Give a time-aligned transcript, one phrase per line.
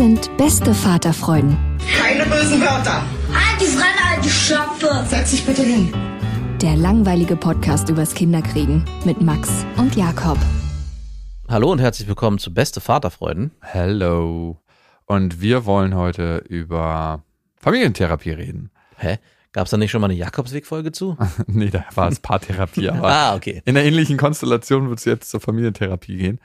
[0.00, 1.58] Sind beste Vaterfreuden.
[1.98, 3.04] Keine bösen Wörter.
[3.60, 5.04] Die Fremde, alte Schöpfe.
[5.06, 5.92] Setz dich bitte hin.
[6.62, 10.38] Der langweilige Podcast übers Kinderkriegen mit Max und Jakob.
[11.50, 13.50] Hallo und herzlich willkommen zu Beste Vaterfreuden.
[13.60, 14.62] Hello.
[15.04, 17.22] Und wir wollen heute über
[17.56, 18.70] Familientherapie reden.
[18.96, 19.18] Hä?
[19.52, 21.18] Gab es da nicht schon mal eine Jakobsweg-Folge zu?
[21.46, 23.60] nee, da war es Paartherapie, aber ah, okay.
[23.66, 26.40] in einer ähnlichen Konstellation wird es jetzt zur Familientherapie gehen.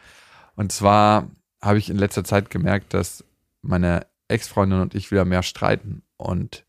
[0.58, 1.30] Und zwar
[1.62, 3.24] habe ich in letzter Zeit gemerkt, dass
[3.66, 6.04] meine Ex-Freundin und ich wieder mehr streiten.
[6.18, 6.66] Und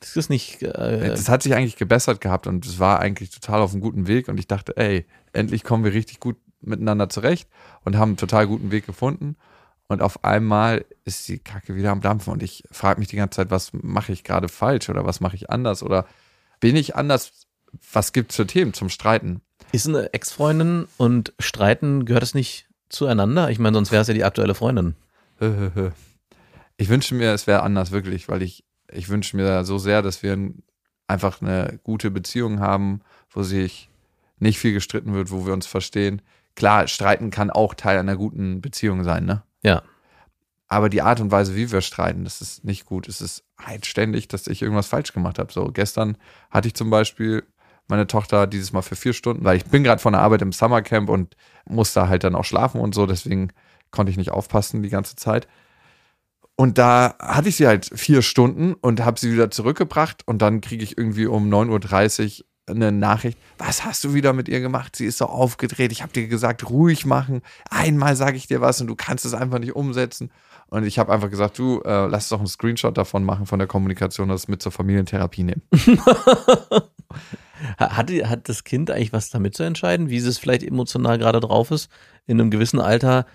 [0.00, 0.62] Das ist nicht.
[0.62, 4.06] Äh, das hat sich eigentlich gebessert gehabt und es war eigentlich total auf einem guten
[4.06, 4.28] Weg.
[4.28, 7.48] Und ich dachte, ey, endlich kommen wir richtig gut miteinander zurecht
[7.84, 9.36] und haben einen total guten Weg gefunden.
[9.88, 13.36] Und auf einmal ist die Kacke wieder am Dampfen und ich frage mich die ganze
[13.36, 16.06] Zeit, was mache ich gerade falsch oder was mache ich anders oder
[16.60, 17.46] bin ich anders?
[17.92, 19.42] Was gibt es für Themen zum Streiten?
[19.72, 23.50] ist eine Ex-Freundin und Streiten, gehört es nicht zueinander?
[23.50, 24.94] Ich meine, sonst wäre es ja die aktuelle Freundin.
[26.82, 30.24] Ich wünsche mir, es wäre anders, wirklich, weil ich, ich wünsche mir so sehr, dass
[30.24, 30.64] wir ein-
[31.06, 33.88] einfach eine gute Beziehung haben, wo sich
[34.40, 36.22] nicht viel gestritten wird, wo wir uns verstehen.
[36.56, 39.44] Klar, streiten kann auch Teil einer guten Beziehung sein, ne?
[39.62, 39.82] Ja.
[40.66, 43.06] Aber die Art und Weise, wie wir streiten, das ist nicht gut.
[43.06, 45.52] Es ist halt ständig, dass ich irgendwas falsch gemacht habe.
[45.52, 46.18] So, gestern
[46.50, 47.44] hatte ich zum Beispiel
[47.86, 50.50] meine Tochter dieses Mal für vier Stunden, weil ich bin gerade von der Arbeit im
[50.50, 53.52] Summercamp und muss da halt dann auch schlafen und so, deswegen
[53.92, 55.46] konnte ich nicht aufpassen die ganze Zeit.
[56.56, 60.60] Und da hatte ich sie halt vier Stunden und habe sie wieder zurückgebracht und dann
[60.60, 64.94] kriege ich irgendwie um 9.30 Uhr eine Nachricht, was hast du wieder mit ihr gemacht?
[64.94, 67.42] Sie ist so aufgedreht, ich habe dir gesagt, ruhig machen.
[67.68, 70.30] Einmal sage ich dir was und du kannst es einfach nicht umsetzen.
[70.68, 73.66] Und ich habe einfach gesagt, du, äh, lass doch einen Screenshot davon machen von der
[73.68, 75.62] Kommunikation, das mit zur Familientherapie nehmen.
[77.78, 81.40] Ha- Hat, hat das Kind eigentlich was damit zu entscheiden, wie es vielleicht emotional gerade
[81.40, 81.90] drauf ist?
[82.26, 83.26] In einem gewissen Alter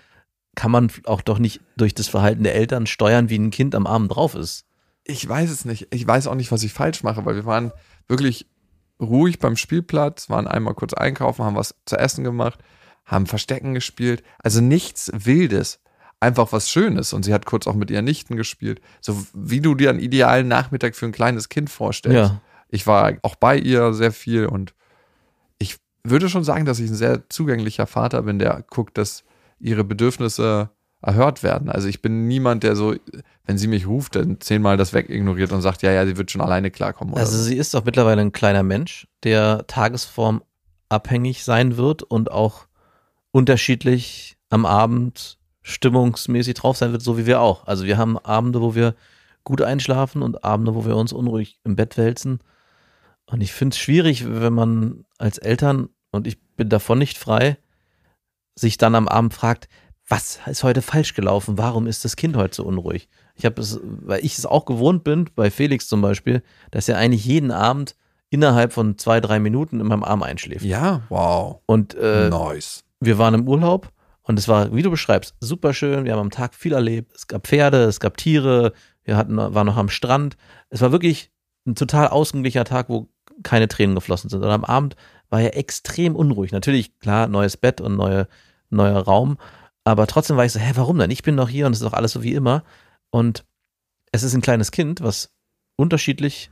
[0.58, 3.86] kann man auch doch nicht durch das Verhalten der Eltern steuern, wie ein Kind am
[3.86, 4.64] Abend drauf ist.
[5.04, 5.86] Ich weiß es nicht.
[5.94, 7.70] Ich weiß auch nicht, was ich falsch mache, weil wir waren
[8.08, 8.44] wirklich
[9.00, 12.58] ruhig beim Spielplatz, waren einmal kurz einkaufen, haben was zu essen gemacht,
[13.06, 14.24] haben Verstecken gespielt.
[14.40, 15.78] Also nichts Wildes.
[16.18, 17.12] Einfach was Schönes.
[17.12, 18.80] Und sie hat kurz auch mit ihren Nichten gespielt.
[19.00, 22.32] So wie du dir einen idealen Nachmittag für ein kleines Kind vorstellst.
[22.32, 22.40] Ja.
[22.68, 24.74] Ich war auch bei ihr sehr viel und
[25.60, 29.22] ich würde schon sagen, dass ich ein sehr zugänglicher Vater bin, der guckt, dass
[29.58, 30.70] ihre Bedürfnisse
[31.00, 31.68] erhört werden.
[31.68, 32.94] Also ich bin niemand, der so,
[33.44, 36.40] wenn sie mich ruft, dann zehnmal das wegignoriert und sagt, ja, ja, sie wird schon
[36.40, 37.14] alleine klarkommen.
[37.14, 37.44] Also so.
[37.44, 42.66] sie ist doch mittlerweile ein kleiner Mensch, der tagesformabhängig sein wird und auch
[43.30, 47.66] unterschiedlich am Abend stimmungsmäßig drauf sein wird, so wie wir auch.
[47.66, 48.94] Also wir haben Abende, wo wir
[49.44, 52.40] gut einschlafen und Abende, wo wir uns unruhig im Bett wälzen.
[53.26, 57.58] Und ich finde es schwierig, wenn man als Eltern, und ich bin davon nicht frei,
[58.58, 59.68] sich dann am Abend fragt,
[60.08, 61.58] was ist heute falsch gelaufen?
[61.58, 63.08] Warum ist das Kind heute so unruhig?
[63.34, 66.96] Ich habe es, weil ich es auch gewohnt bin, bei Felix zum Beispiel, dass er
[66.96, 67.94] eigentlich jeden Abend
[68.30, 70.64] innerhalb von zwei, drei Minuten in meinem Arm einschläft.
[70.64, 71.60] ja, wow.
[71.66, 72.84] Und äh, nice.
[73.00, 76.04] wir waren im Urlaub und es war, wie du beschreibst, super schön.
[76.04, 77.12] Wir haben am Tag viel erlebt.
[77.14, 78.72] Es gab Pferde, es gab Tiere,
[79.04, 80.36] wir hatten, waren noch am Strand.
[80.68, 81.30] Es war wirklich
[81.66, 83.08] ein total ausgeglichener Tag, wo
[83.42, 84.42] keine Tränen geflossen sind.
[84.42, 84.96] Und am Abend
[85.30, 86.52] war er extrem unruhig.
[86.52, 88.28] Natürlich, klar, neues Bett und neue,
[88.70, 89.38] neuer Raum.
[89.84, 91.10] Aber trotzdem war ich so, hä, warum denn?
[91.10, 92.62] Ich bin doch hier und es ist doch alles so wie immer.
[93.10, 93.44] Und
[94.12, 95.30] es ist ein kleines Kind, was
[95.76, 96.50] unterschiedlich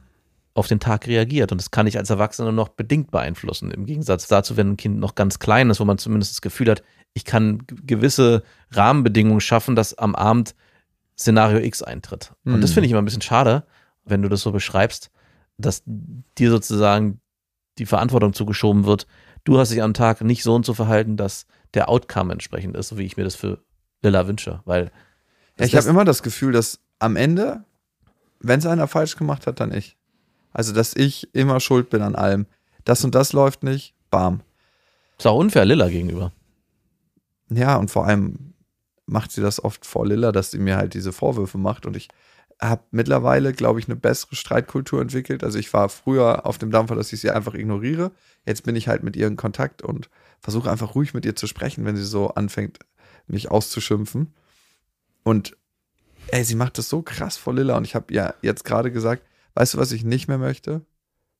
[0.55, 1.53] auf den Tag reagiert.
[1.53, 3.71] Und das kann ich als Erwachsener noch bedingt beeinflussen.
[3.71, 6.71] Im Gegensatz dazu, wenn ein Kind noch ganz klein ist, wo man zumindest das Gefühl
[6.71, 6.83] hat,
[7.13, 10.55] ich kann gewisse Rahmenbedingungen schaffen, dass am Abend
[11.19, 12.33] Szenario X eintritt.
[12.45, 12.75] Und das Mhm.
[12.75, 13.67] finde ich immer ein bisschen schade,
[14.05, 15.11] wenn du das so beschreibst,
[15.59, 17.21] dass dir sozusagen
[17.79, 19.07] die Verantwortung zugeschoben wird.
[19.47, 22.89] Du hast dich am Tag nicht so und so verhalten, dass der Outcome entsprechend ist,
[22.89, 23.63] so wie ich mir das für
[24.03, 24.61] Lilla wünsche.
[24.65, 24.91] Weil
[25.57, 27.65] Ja, ich habe immer das Gefühl, dass am Ende,
[28.41, 29.97] wenn es einer falsch gemacht hat, dann ich.
[30.53, 32.47] Also, dass ich immer schuld bin an allem.
[32.85, 34.41] Das und das läuft nicht, bam.
[35.17, 36.33] ist auch unfair Lilla gegenüber.
[37.49, 38.55] Ja, und vor allem
[39.07, 41.87] macht sie das oft vor Lilla, dass sie mir halt diese Vorwürfe macht.
[41.87, 42.09] Und ich
[42.61, 45.45] habe mittlerweile, glaube ich, eine bessere Streitkultur entwickelt.
[45.45, 48.13] Also ich war früher auf dem Dampfer, dass ich sie einfach ignoriere.
[48.47, 50.09] Jetzt bin ich halt mit ihr in Kontakt und
[50.41, 52.79] versuche einfach ruhig mit ihr zu sprechen, wenn sie so anfängt,
[53.27, 54.35] mich auszuschimpfen.
[55.23, 55.57] Und
[56.29, 57.77] ey, sie macht das so krass vor Lilla.
[57.77, 59.23] Und ich habe ja jetzt gerade gesagt,
[59.55, 60.83] weißt du, was ich nicht mehr möchte?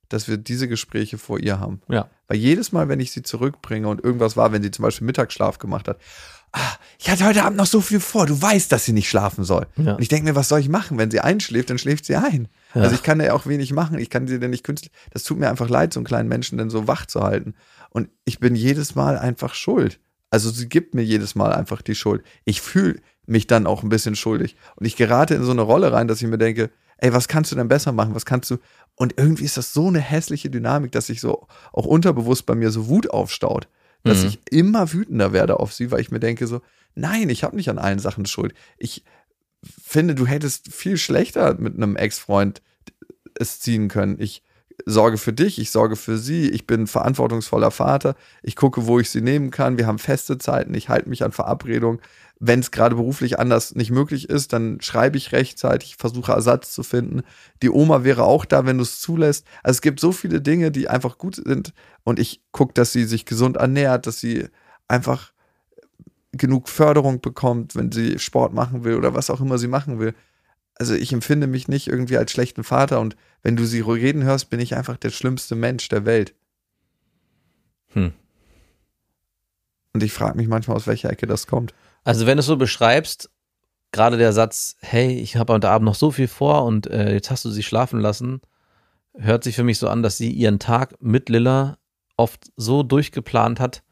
[0.09, 1.81] Dass wir diese Gespräche vor ihr haben.
[1.89, 2.11] Ja.
[2.29, 5.59] Weil jedes Mal, wenn ich sie zurückbringe und irgendwas war, wenn sie zum Beispiel Mittagsschlaf
[5.59, 5.99] gemacht hat,
[6.53, 9.45] ah, ich hatte heute Abend noch so viel vor, du weißt, dass sie nicht schlafen
[9.45, 9.67] soll.
[9.77, 9.95] Ja.
[9.95, 10.99] Und ich denke mir, was soll ich machen?
[10.99, 12.49] Wenn sie einschläft, dann schläft sie ein.
[12.75, 12.83] Ja.
[12.83, 13.99] Also ich kann ja auch wenig machen.
[13.99, 14.93] Ich kann sie denn nicht künstlich.
[15.11, 17.55] Das tut mir einfach leid, so einen kleinen Menschen denn so wach zu halten.
[17.91, 20.01] Und ich bin jedes Mal einfach schuld.
[20.31, 22.23] Also sie gibt mir jedes Mal einfach die Schuld.
[22.45, 24.57] Ich fühle mich dann auch ein bisschen schuldig.
[24.77, 27.53] Und ich gerate in so eine Rolle rein, dass ich mir denke, ey, was kannst
[27.53, 28.15] du denn besser machen?
[28.15, 28.59] Was kannst du?
[28.95, 32.71] Und irgendwie ist das so eine hässliche Dynamik, dass sich so auch unterbewusst bei mir
[32.71, 33.69] so Wut aufstaut,
[34.07, 34.29] dass Mhm.
[34.29, 36.61] ich immer wütender werde auf sie, weil ich mir denke so,
[36.95, 38.55] nein, ich habe nicht an allen Sachen Schuld.
[38.79, 39.05] Ich
[39.63, 42.63] finde, du hättest viel schlechter mit einem Ex-Freund
[43.39, 44.17] es ziehen können.
[44.21, 44.43] Ich
[44.85, 49.11] sorge für dich, ich sorge für sie, ich bin verantwortungsvoller Vater, ich gucke, wo ich
[49.11, 52.01] sie nehmen kann, wir haben feste Zeiten, ich halte mich an Verabredungen.
[52.39, 56.83] Wenn es gerade beruflich anders nicht möglich ist, dann schreibe ich rechtzeitig, versuche Ersatz zu
[56.83, 57.23] finden.
[57.63, 59.47] Die Oma wäre auch da, wenn du es zulässt.
[59.63, 61.73] Also es gibt so viele Dinge, die einfach gut sind
[62.05, 64.49] und ich gucke, dass sie sich gesund ernährt, dass sie
[64.87, 65.33] einfach
[66.33, 70.15] genug Förderung bekommt, wenn sie Sport machen will oder was auch immer sie machen will.
[70.75, 74.51] Also ich empfinde mich nicht irgendwie als schlechten Vater und wenn du sie reden hörst,
[74.51, 76.35] bin ich einfach der schlimmste Mensch der Welt.
[77.95, 78.13] Hm.
[79.95, 81.73] Und ich frage mich manchmal, aus welcher Ecke das kommt.
[82.07, 83.31] Also wenn du es so beschreibst,
[83.91, 87.33] gerade der Satz, hey, ich habe heute Abend noch so viel vor und äh, jetzt
[87.33, 88.41] hast du sie schlafen lassen,
[89.19, 91.79] hört sich für mich so an, dass sie ihren Tag mit Lilla
[92.17, 93.83] oft so durchgeplant hat,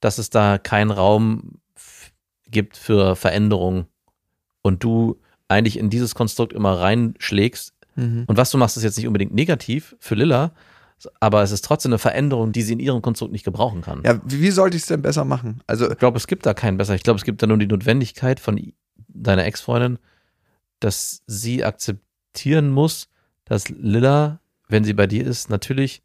[0.00, 1.58] dass es da keinen Raum
[2.50, 3.86] gibt für Veränderung
[4.60, 5.18] und du
[5.48, 7.72] eigentlich in dieses Konstrukt immer reinschlägst.
[8.28, 10.52] Und was du machst, ist jetzt nicht unbedingt negativ für Lilla,
[11.20, 14.02] aber es ist trotzdem eine Veränderung, die sie in ihrem Konstrukt nicht gebrauchen kann.
[14.04, 15.62] Ja, wie, sollte ich es denn besser machen?
[15.66, 16.94] Also Ich glaube, es gibt da keinen besser.
[16.94, 18.72] Ich glaube, es gibt da nur die Notwendigkeit von
[19.08, 19.98] deiner Ex-Freundin,
[20.80, 23.08] dass sie akzeptieren muss,
[23.44, 26.02] dass Lilla, wenn sie bei dir ist, natürlich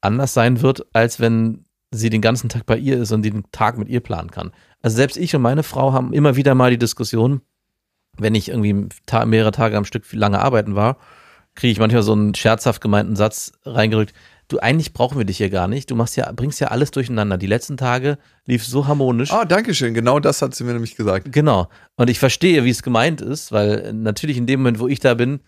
[0.00, 3.78] anders sein wird, als wenn sie den ganzen Tag bei ihr ist und den Tag
[3.78, 4.52] mit ihr planen kann.
[4.80, 7.42] Also selbst ich und meine Frau haben immer wieder mal die Diskussion,
[8.18, 8.88] wenn ich irgendwie
[9.26, 10.98] mehrere Tage am Stück lange arbeiten war,
[11.54, 14.14] kriege ich manchmal so einen scherzhaft gemeinten Satz reingerückt.
[14.48, 15.90] Du, eigentlich brauchen wir dich hier gar nicht.
[15.90, 17.38] Du machst ja, bringst ja alles durcheinander.
[17.38, 19.32] Die letzten Tage lief so harmonisch.
[19.32, 19.94] Oh, danke schön.
[19.94, 21.32] Genau das hat sie mir nämlich gesagt.
[21.32, 21.68] Genau.
[21.96, 25.00] Und ich verstehe, wie es gemeint ist, weil äh, natürlich in dem Moment, wo ich
[25.00, 25.40] da bin,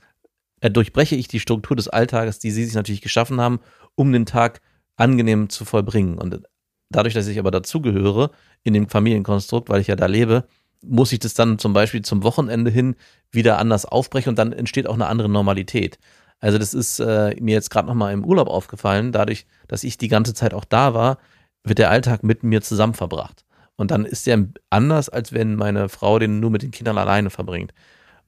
[0.61, 3.61] äh, durchbreche ich die Struktur des Alltages, die sie sich natürlich geschaffen haben,
[3.95, 4.61] um den Tag
[4.97, 6.17] angenehm zu vollbringen.
[6.17, 6.43] Und
[6.89, 8.31] dadurch, dass ich aber dazugehöre
[8.63, 10.47] in dem Familienkonstrukt, weil ich ja da lebe,
[10.89, 12.97] muss ich das dann zum Beispiel zum Wochenende hin
[13.31, 15.99] wieder anders aufbrechen und dann entsteht auch eine andere Normalität.
[16.41, 20.09] Also das ist äh, mir jetzt gerade nochmal im Urlaub aufgefallen, dadurch, dass ich die
[20.09, 21.19] ganze Zeit auch da war,
[21.63, 23.45] wird der Alltag mit mir zusammen verbracht.
[23.77, 27.31] Und dann ist der anders, als wenn meine Frau den nur mit den Kindern alleine
[27.31, 27.73] verbringt.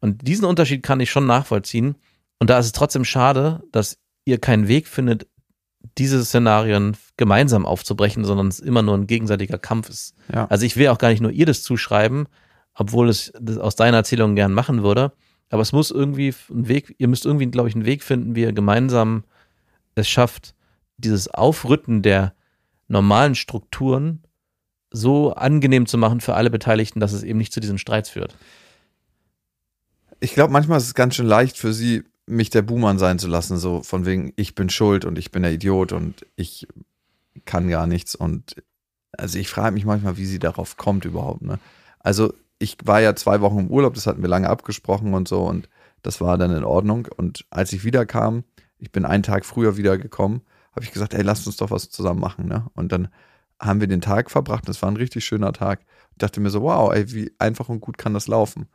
[0.01, 1.97] Und diesen Unterschied kann ich schon nachvollziehen.
[2.39, 5.27] Und da ist es trotzdem schade, dass ihr keinen Weg findet,
[5.99, 10.15] diese Szenarien gemeinsam aufzubrechen, sondern es immer nur ein gegenseitiger Kampf ist.
[10.33, 10.47] Ja.
[10.47, 12.27] Also ich will auch gar nicht nur ihr das zuschreiben,
[12.77, 15.13] obwohl es aus deiner Erzählung gern machen würde.
[15.49, 18.43] Aber es muss irgendwie ein Weg, ihr müsst irgendwie, glaube ich, einen Weg finden, wie
[18.43, 19.25] ihr gemeinsam
[19.95, 20.55] es schafft,
[20.99, 22.35] dieses Aufrütten der
[22.89, 24.23] normalen Strukturen
[24.91, 28.35] so angenehm zu machen für alle Beteiligten, dass es eben nicht zu diesen Streits führt.
[30.21, 33.29] Ich glaube, manchmal ist es ganz schön leicht für sie, mich der Buhmann sein zu
[33.29, 36.67] lassen, so von wegen, ich bin schuld und ich bin der Idiot und ich
[37.45, 38.15] kann gar nichts.
[38.15, 38.57] Und
[39.13, 41.43] also ich frage mich manchmal, wie sie darauf kommt überhaupt.
[41.43, 41.59] Ne?
[42.01, 45.45] Also ich war ja zwei Wochen im Urlaub, das hatten wir lange abgesprochen und so
[45.45, 45.69] und
[46.03, 47.09] das war dann in Ordnung.
[47.17, 48.45] Und als ich wiederkam,
[48.79, 52.21] ich bin einen Tag früher wiedergekommen, habe ich gesagt, ey, lasst uns doch was zusammen
[52.21, 52.47] machen.
[52.47, 52.67] Ne?
[52.75, 53.09] Und dann
[53.59, 55.81] haben wir den Tag verbracht, das war ein richtig schöner Tag.
[56.13, 58.69] Ich dachte mir so, wow, ey, wie einfach und gut kann das laufen.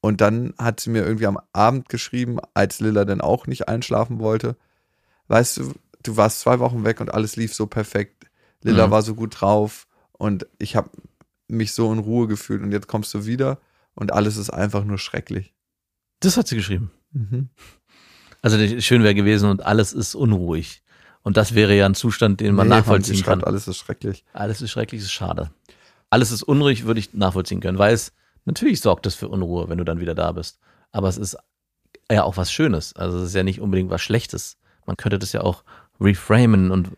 [0.00, 4.20] Und dann hat sie mir irgendwie am Abend geschrieben, als Lilla dann auch nicht einschlafen
[4.20, 4.56] wollte.
[5.26, 5.72] Weißt du,
[6.04, 8.26] du warst zwei Wochen weg und alles lief so perfekt.
[8.62, 8.90] Lilla Mhm.
[8.92, 10.90] war so gut drauf und ich habe
[11.48, 13.58] mich so in Ruhe gefühlt und jetzt kommst du wieder
[13.94, 15.54] und alles ist einfach nur schrecklich.
[16.20, 16.90] Das hat sie geschrieben.
[17.12, 17.48] Mhm.
[18.42, 20.82] Also schön wäre gewesen und alles ist unruhig.
[21.22, 23.42] Und das wäre ja ein Zustand, den man Nee, nachvollziehen kann.
[23.42, 24.24] alles ist schrecklich.
[24.32, 25.50] Alles ist schrecklich, ist schade.
[26.10, 28.12] Alles ist unruhig, würde ich nachvollziehen können, weil es
[28.44, 30.60] natürlich sorgt es für Unruhe, wenn du dann wieder da bist.
[30.92, 31.36] Aber es ist
[32.10, 32.94] ja auch was Schönes.
[32.94, 34.56] Also es ist ja nicht unbedingt was Schlechtes.
[34.86, 35.64] Man könnte das ja auch
[36.00, 36.90] reframen und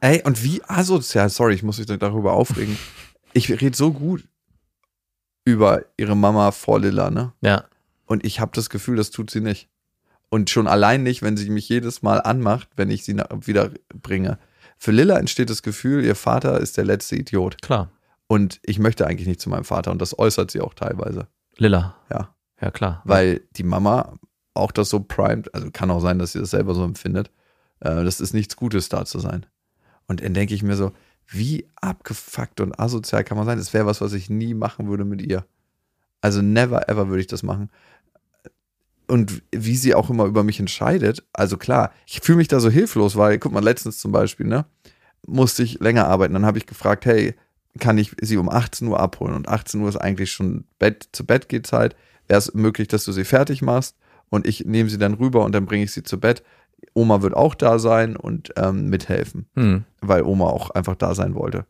[0.00, 2.76] Ey, und wie asozial, sorry, ich muss mich darüber aufregen.
[3.36, 4.26] Ich rede so gut
[5.44, 7.32] über ihre Mama vor Lilla, ne?
[7.42, 7.64] ja,
[8.06, 9.68] Und ich habe das Gefühl, das tut sie nicht.
[10.28, 14.38] Und schon allein nicht, wenn sie mich jedes Mal anmacht, wenn ich sie wieder bringe.
[14.78, 17.60] Für Lilla entsteht das Gefühl, ihr Vater ist der letzte Idiot.
[17.62, 17.90] klar.
[18.26, 19.92] Und ich möchte eigentlich nicht zu meinem Vater.
[19.92, 21.28] Und das äußert sie auch teilweise.
[21.58, 21.94] Lilla.
[22.10, 22.34] Ja.
[22.60, 23.02] Ja, klar.
[23.04, 24.18] Weil die Mama
[24.54, 27.30] auch das so primed, also kann auch sein, dass sie das selber so empfindet.
[27.80, 29.46] Äh, das ist nichts Gutes, da zu sein.
[30.08, 30.92] Und dann denke ich mir so,
[31.28, 33.58] wie abgefuckt und asozial kann man sein?
[33.58, 35.44] Das wäre was, was ich nie machen würde mit ihr.
[36.20, 37.70] Also never ever würde ich das machen.
[39.08, 42.70] Und wie sie auch immer über mich entscheidet, also klar, ich fühle mich da so
[42.70, 44.66] hilflos, weil, guck mal, letztens zum Beispiel, ne,
[45.26, 46.34] musste ich länger arbeiten.
[46.34, 47.34] Dann habe ich gefragt, hey,
[47.78, 49.34] kann ich sie um 18 Uhr abholen?
[49.34, 51.94] Und 18 Uhr ist eigentlich schon Bett, zu Bett geht Zeit.
[52.26, 53.96] Wäre es möglich, dass du sie fertig machst
[54.30, 56.42] und ich nehme sie dann rüber und dann bringe ich sie zu Bett.
[56.94, 59.84] Oma wird auch da sein und ähm, mithelfen Hm.
[60.00, 61.66] weil Oma auch einfach da sein wollte.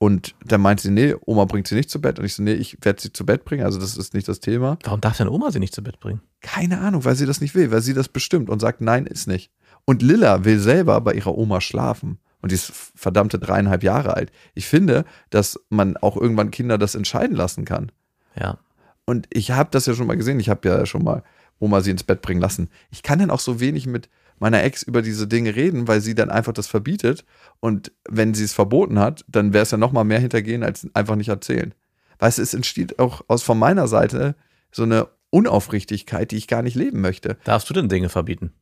[0.00, 2.20] Und dann meinte sie, nee, Oma bringt sie nicht zu Bett.
[2.20, 4.38] Und ich so, nee, ich werde sie zu Bett bringen, also das ist nicht das
[4.38, 4.78] Thema.
[4.84, 6.20] Warum darf deine Oma sie nicht zu Bett bringen?
[6.40, 9.26] Keine Ahnung, weil sie das nicht will, weil sie das bestimmt und sagt, nein, ist
[9.26, 9.50] nicht.
[9.84, 12.18] Und Lilla will selber bei ihrer Oma schlafen.
[12.40, 14.30] Und die ist verdammte dreieinhalb Jahre alt.
[14.54, 17.90] Ich finde, dass man auch irgendwann Kinder das entscheiden lassen kann.
[18.38, 18.58] Ja.
[19.04, 20.38] Und ich habe das ja schon mal gesehen.
[20.38, 21.24] Ich habe ja schon mal
[21.58, 22.70] Oma sie ins Bett bringen lassen.
[22.90, 24.08] Ich kann dann auch so wenig mit
[24.40, 27.24] meiner Ex über diese Dinge reden, weil sie dann einfach das verbietet.
[27.60, 30.86] Und wenn sie es verboten hat, dann wäre es ja noch mal mehr hintergehen als
[30.94, 31.74] einfach nicht erzählen.
[32.18, 34.34] Weißt du, es entsteht auch aus von meiner Seite
[34.70, 37.36] so eine Unaufrichtigkeit, die ich gar nicht leben möchte.
[37.44, 38.52] Darfst du denn Dinge verbieten?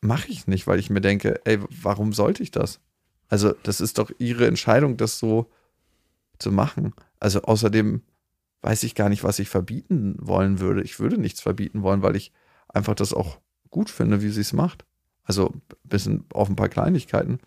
[0.00, 2.80] Mache ich nicht, weil ich mir denke, ey, warum sollte ich das?
[3.28, 5.50] Also, das ist doch ihre Entscheidung, das so
[6.38, 6.94] zu machen.
[7.18, 8.02] Also, außerdem
[8.62, 10.82] weiß ich gar nicht, was ich verbieten wollen würde.
[10.82, 12.32] Ich würde nichts verbieten wollen, weil ich
[12.68, 13.38] einfach das auch
[13.76, 14.84] gut finde, wie sie es macht.
[15.24, 17.40] Also, ein bisschen auf ein paar Kleinigkeiten.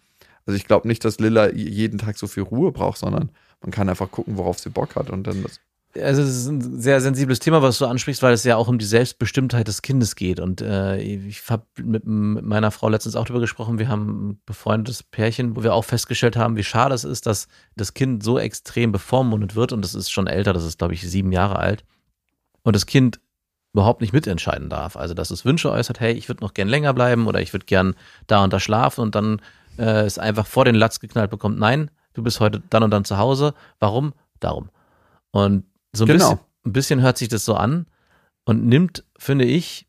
[0.45, 3.31] Also, ich glaube nicht, dass Lilla jeden Tag so viel Ruhe braucht, sondern
[3.61, 5.59] man kann einfach gucken, worauf sie Bock hat und dann das.
[5.95, 8.77] Also es ist ein sehr sensibles Thema, was du ansprichst, weil es ja auch um
[8.77, 10.39] die Selbstbestimmtheit des Kindes geht.
[10.39, 13.79] Und äh, ich habe mit, mit meiner Frau letztens auch darüber gesprochen.
[13.79, 17.47] Wir haben ein befreundetes Pärchen, wo wir auch festgestellt haben, wie schade es ist, dass
[17.75, 19.71] das Kind so extrem bevormundet wird.
[19.71, 21.83] Und das ist schon älter, das ist, glaube ich, sieben Jahre alt.
[22.61, 23.19] Und das Kind
[23.73, 24.95] überhaupt nicht mitentscheiden darf.
[24.97, 27.65] Also, dass es Wünsche äußert, hey, ich würde noch gern länger bleiben oder ich würde
[27.65, 27.95] gern
[28.27, 29.41] da und da schlafen und dann
[29.77, 33.05] äh, es einfach vor den Latz geknallt bekommt, nein, du bist heute dann und dann
[33.05, 33.53] zu Hause.
[33.79, 34.13] Warum?
[34.39, 34.69] Darum.
[35.31, 36.17] Und so ein, Genau.
[36.31, 37.85] bisschen, ein bisschen hört sich das so an
[38.45, 39.87] und nimmt, finde ich,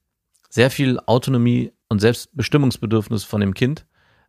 [0.51, 3.87] sehr viel Autonomie und Selbstbestimmungsbedürfnis von dem Kind,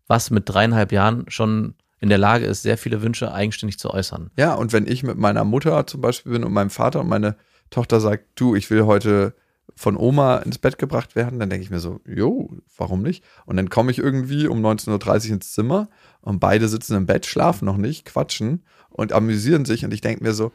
[0.07, 4.31] was mit dreieinhalb Jahren schon in der Lage ist, sehr viele Wünsche eigenständig zu äußern.
[4.37, 7.35] Ja, und wenn ich mit meiner Mutter zum Beispiel bin und meinem Vater und meine
[7.69, 9.33] Tochter sagt, du, ich will heute
[9.75, 13.23] von Oma ins Bett gebracht werden, dann denke ich mir so, jo, warum nicht?
[13.45, 15.89] Und dann komme ich irgendwie um 19.30 Uhr ins Zimmer
[16.21, 20.23] und beide sitzen im Bett, schlafen noch nicht, quatschen und amüsieren sich und ich denke
[20.23, 20.51] mir so,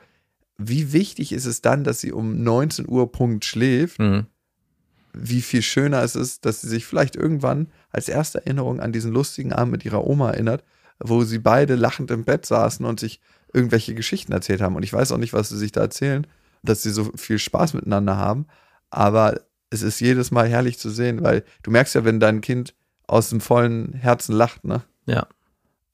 [0.58, 4.26] wie wichtig ist es dann, dass sie um 19 Uhr Punkt schläft, Mhm.
[5.12, 9.12] wie viel schöner es ist, dass sie sich vielleicht irgendwann als erste Erinnerung an diesen
[9.12, 10.62] lustigen Abend mit ihrer Oma erinnert,
[10.98, 13.20] wo sie beide lachend im Bett saßen und sich
[13.52, 14.76] irgendwelche Geschichten erzählt haben.
[14.76, 16.26] Und ich weiß auch nicht, was sie sich da erzählen,
[16.62, 18.46] dass sie so viel Spaß miteinander haben.
[18.96, 22.74] Aber es ist jedes Mal herrlich zu sehen, weil du merkst ja, wenn dein Kind
[23.06, 24.82] aus dem vollen Herzen lacht, ne?
[25.06, 25.26] Ja.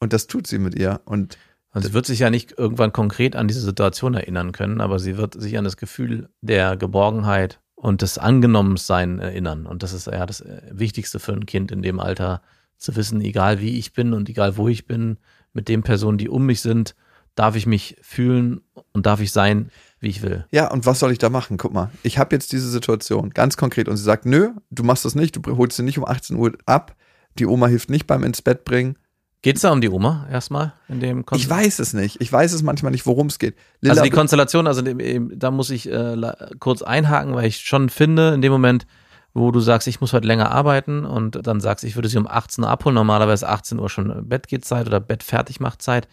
[0.00, 1.00] Und das tut sie mit ihr.
[1.04, 1.38] Und
[1.74, 5.16] Und sie wird sich ja nicht irgendwann konkret an diese Situation erinnern können, aber sie
[5.16, 9.66] wird sich an das Gefühl der Geborgenheit und des Angenommensein erinnern.
[9.66, 12.42] Und das ist ja das äh, Wichtigste für ein Kind in dem Alter,
[12.76, 15.18] zu wissen, egal wie ich bin und egal wo ich bin,
[15.52, 16.94] mit den Personen, die um mich sind,
[17.34, 18.60] darf ich mich fühlen
[18.92, 19.70] und darf ich sein,
[20.02, 20.44] wie ich will.
[20.50, 21.56] ja, und was soll ich da machen?
[21.56, 23.88] Guck mal, ich habe jetzt diese Situation, ganz konkret.
[23.88, 26.52] Und sie sagt, nö, du machst das nicht, du holst sie nicht um 18 Uhr
[26.66, 26.94] ab.
[27.38, 28.98] Die Oma hilft nicht beim ins Bett bringen.
[29.42, 32.20] Geht es da um die Oma erstmal in dem Kon Ich weiß es nicht.
[32.20, 33.56] Ich weiß es manchmal nicht, worum es geht.
[33.80, 36.16] Lilla, Also die Konstellation, also da muss ich äh,
[36.60, 38.86] kurz einhaken, weil ich schon finde, in dem Moment,
[39.34, 42.26] wo du sagst, ich muss heute länger arbeiten und dann sagst, ich würde sie um
[42.26, 46.06] 18 Uhr abholen, normalerweise 18 Uhr schon Bettgehzeit oder Bettfertigmachzeit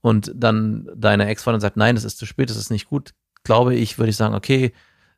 [0.00, 3.74] und dann deine Ex-Freundin sagt, nein, das ist zu spät, das ist nicht gut, glaube
[3.74, 4.72] ich, würde ich sagen, okay,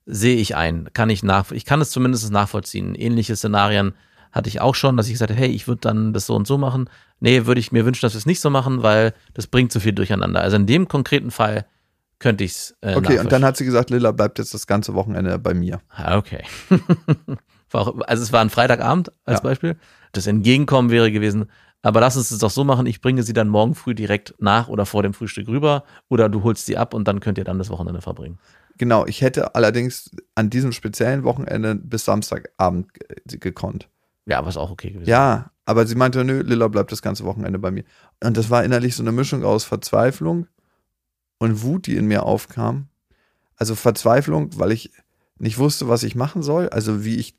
[0.05, 2.95] sehe ich ein, kann ich nach, ich kann es zumindest nachvollziehen.
[2.95, 3.95] Ähnliche Szenarien
[4.31, 6.47] hatte ich auch schon, dass ich gesagt habe, hey, ich würde dann das so und
[6.47, 6.91] so machen.
[7.21, 9.81] Nee, würde ich mir wünschen, dass wir es nicht so machen, weil das bringt zu
[9.81, 10.41] viel durcheinander.
[10.43, 11.65] Also in dem konkreten Fall
[12.19, 12.77] könnte ich es.
[12.83, 15.81] Äh, okay, und dann hat sie gesagt, Lilla bleibt jetzt das ganze Wochenende bei mir.
[15.89, 16.43] Ah, Okay.
[17.73, 19.43] Auch, also es war ein Freitagabend als Ja.
[19.43, 19.77] Beispiel.
[20.13, 21.51] Das Entgegenkommen wäre gewesen,
[21.87, 24.69] aber lass uns es doch so machen, ich bringe sie dann morgen früh direkt nach
[24.69, 27.59] oder vor dem Frühstück rüber oder du holst sie ab und dann könnt ihr dann
[27.59, 28.39] das Wochenende verbringen.
[28.79, 33.89] Genau, ich hätte allerdings an diesem speziellen Wochenende bis Samstagabend ge- gekonnt.
[34.27, 35.09] Ja, was auch okay gewesen.
[35.09, 37.85] Ja, aber sie meinte, nö, Lilla bleibt das ganze Wochenende bei mir.
[38.23, 40.47] Und das war innerlich so eine Mischung aus Verzweiflung
[41.39, 42.89] und Wut, die in mir aufkam.
[43.57, 44.91] Also Verzweiflung, weil ich
[45.39, 46.69] nicht wusste, was ich machen soll.
[46.69, 47.39] Also wie ich,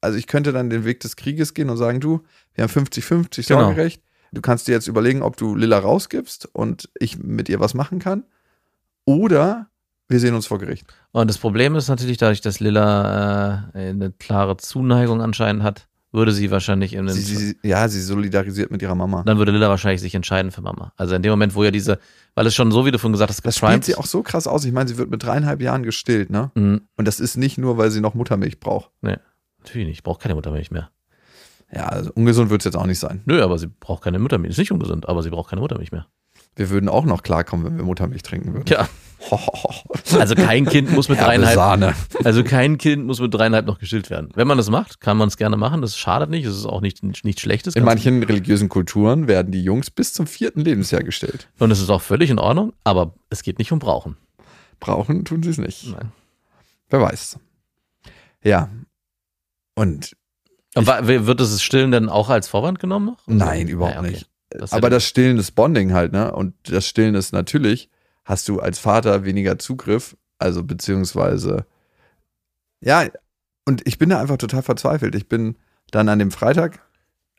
[0.00, 2.22] also ich könnte dann den Weg des Krieges gehen und sagen, du,
[2.54, 3.60] wir haben 50-50 Genau.
[3.62, 4.02] Sorgerecht.
[4.32, 7.98] Du kannst dir jetzt überlegen, ob du Lilla rausgibst und ich mit ihr was machen
[7.98, 8.24] kann.
[9.04, 9.68] Oder
[10.08, 10.86] wir sehen uns vor Gericht.
[11.12, 16.32] Und das Problem ist natürlich, dadurch, dass Lilla äh, eine klare Zuneigung anscheinend hat, würde
[16.32, 19.22] sie wahrscheinlich in den Sie, sie, ja, sie solidarisiert mit ihrer Mama.
[19.24, 20.92] dann würde Lilla wahrscheinlich sich entscheiden für Mama.
[20.96, 21.98] Also in dem Moment, wo ja diese,
[22.34, 24.22] weil es schon so, wie du vorhin gesagt hast, Das spielt geprimed sie auch so
[24.22, 24.64] krass aus.
[24.64, 26.50] Ich meine, sie wird mit dreieinhalb Jahren gestillt, ne?
[26.54, 26.82] Mhm.
[26.96, 28.90] Und das ist nicht nur, weil sie noch Muttermilch braucht.
[29.02, 29.16] Nee,
[29.58, 29.98] natürlich nicht.
[29.98, 30.90] Ich brauche keine Muttermilch mehr.
[31.72, 33.22] Ja, also ungesund wird es jetzt auch nicht sein.
[33.26, 34.52] Nö, aber sie braucht keine Muttermilch.
[34.52, 36.06] Ist nicht ungesund, aber sie braucht keine Muttermilch mehr.
[36.56, 38.64] Wir würden auch noch klarkommen, wenn wir Muttermilch trinken würden.
[38.64, 38.88] Tja,
[40.18, 41.94] also kein Kind muss mit dreieinhalb, Sahne.
[42.24, 44.30] also kein Kind muss mit dreieinhalb noch gestillt werden.
[44.34, 45.82] Wenn man das macht, kann man es gerne machen.
[45.82, 46.44] Das schadet nicht.
[46.46, 47.74] Es ist auch nicht, nicht schlechtes.
[47.76, 51.48] In manchen religiösen Kulturen werden die Jungs bis zum vierten Lebensjahr gestillt.
[51.58, 54.16] Und es ist auch völlig in Ordnung, aber es geht nicht um Brauchen.
[54.80, 55.90] Brauchen tun sie es nicht.
[55.90, 56.12] Nein.
[56.90, 57.38] Wer weiß.
[58.42, 58.68] Ja.
[59.78, 60.16] Und
[60.74, 63.26] Aber wird das Stillen denn auch als Vorwand genommen noch?
[63.26, 64.10] nein, überhaupt Ja, okay.
[64.10, 64.30] nicht.
[64.50, 66.32] Das Aber das Stillen ist Bonding halt, ne?
[66.34, 67.90] Und das Stillen ist natürlich,
[68.24, 71.66] hast du als Vater weniger Zugriff, also beziehungsweise,
[72.80, 73.06] ja,
[73.66, 75.14] und ich bin da einfach total verzweifelt.
[75.14, 75.56] Ich bin
[75.90, 76.80] dann an dem Freitag,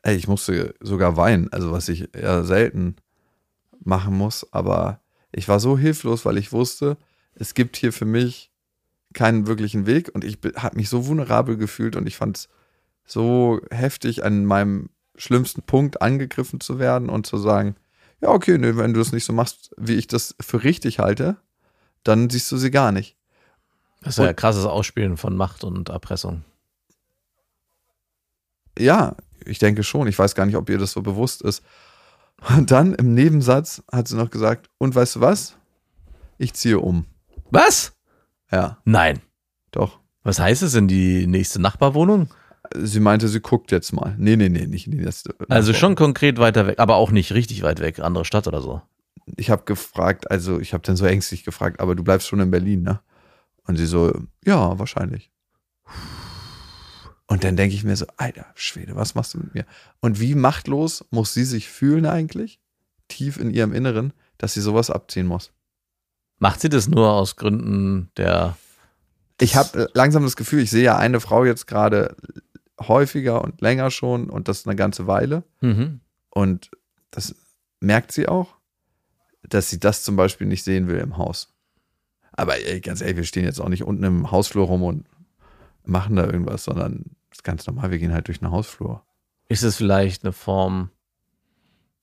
[0.02, 2.96] ey, ich musste sogar weinen, also was ich eher selten
[3.82, 5.00] machen muss, aber
[5.32, 6.96] ich war so hilflos, weil ich wusste,
[7.34, 8.49] es gibt hier für mich
[9.12, 12.48] keinen wirklichen Weg und ich habe mich so vulnerabel gefühlt und ich fand es
[13.04, 17.76] so heftig, an meinem schlimmsten Punkt angegriffen zu werden und zu sagen,
[18.20, 21.36] ja, okay, nö, wenn du es nicht so machst, wie ich das für richtig halte,
[22.04, 23.16] dann siehst du sie gar nicht.
[24.02, 26.44] Das ist ja ein krasses Ausspielen von Macht und Erpressung.
[28.78, 30.06] Ja, ich denke schon.
[30.06, 31.62] Ich weiß gar nicht, ob ihr das so bewusst ist.
[32.56, 35.56] Und dann im Nebensatz hat sie noch gesagt, und weißt du was?
[36.38, 37.04] Ich ziehe um.
[37.50, 37.92] Was?
[38.50, 39.20] Ja, Nein.
[39.70, 39.98] doch.
[40.22, 42.28] Was heißt es in die nächste Nachbarwohnung?
[42.76, 44.14] Sie meinte, sie guckt jetzt mal.
[44.18, 45.34] Nee, nee, nee, nicht in die letzte.
[45.48, 48.82] Also schon konkret weiter weg, aber auch nicht richtig weit weg, andere Stadt oder so.
[49.36, 52.50] Ich habe gefragt, also ich habe dann so ängstlich gefragt, aber du bleibst schon in
[52.50, 53.00] Berlin, ne?
[53.66, 54.12] Und sie so,
[54.44, 55.30] ja, wahrscheinlich.
[57.26, 59.64] Und dann denke ich mir so, Alter, Schwede, was machst du mit mir?
[60.00, 62.60] Und wie machtlos muss sie sich fühlen eigentlich,
[63.08, 65.52] tief in ihrem Inneren, dass sie sowas abziehen muss?
[66.40, 68.56] Macht sie das nur aus Gründen der.
[69.40, 72.16] Ich habe langsam das Gefühl, ich sehe ja eine Frau jetzt gerade
[72.80, 75.44] häufiger und länger schon und das eine ganze Weile.
[75.60, 76.00] Mhm.
[76.30, 76.70] Und
[77.10, 77.34] das
[77.80, 78.56] merkt sie auch,
[79.42, 81.54] dass sie das zum Beispiel nicht sehen will im Haus.
[82.32, 85.06] Aber ey, ganz ehrlich, wir stehen jetzt auch nicht unten im Hausflur rum und
[85.84, 89.02] machen da irgendwas, sondern das ist ganz normal, wir gehen halt durch einen Hausflur.
[89.48, 90.90] Ist es vielleicht eine Form.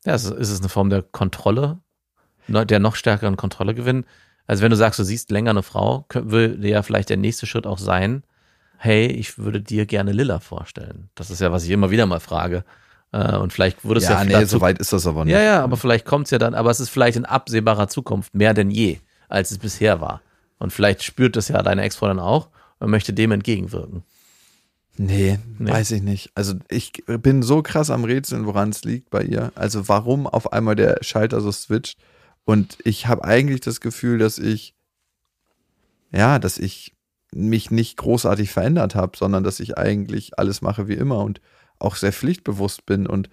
[0.06, 1.80] Ja, ist es- ist es eine Form der Kontrolle,
[2.48, 4.06] ne, der noch stärkeren Kontrolle gewinnen?
[4.48, 7.68] Also wenn du sagst, du siehst länger eine Frau, würde ja vielleicht der nächste Schritt
[7.68, 8.24] auch sein,
[8.78, 11.10] hey, ich würde dir gerne Lilla vorstellen.
[11.16, 12.64] Das ist ja, was ich immer wieder mal frage.
[13.12, 15.34] Äh, Und vielleicht würde es ja, ja, nee, dazu so weit ist das aber nicht.
[15.34, 18.34] Ja, ja, aber vielleicht kommt es ja dann, aber es ist vielleicht in absehbarer Zukunft
[18.36, 20.22] mehr denn je, als es bisher war.
[20.60, 24.04] Und vielleicht spürt das ja deine Ex-Freundin auch und möchte dem entgegenwirken.
[25.00, 25.72] Nee, Nee.
[25.72, 26.32] weiß ich nicht.
[26.34, 29.52] Also ich bin so krass am Rätseln, woran es liegt bei ihr.
[29.56, 32.00] Also warum auf einmal der Schalter so switcht.
[32.48, 34.74] Und ich habe eigentlich das Gefühl, dass ich,
[36.14, 36.96] ja, dass ich
[37.34, 41.42] mich nicht großartig verändert habe, sondern dass ich eigentlich alles mache wie immer und
[41.78, 43.06] auch sehr pflichtbewusst bin.
[43.06, 43.30] Und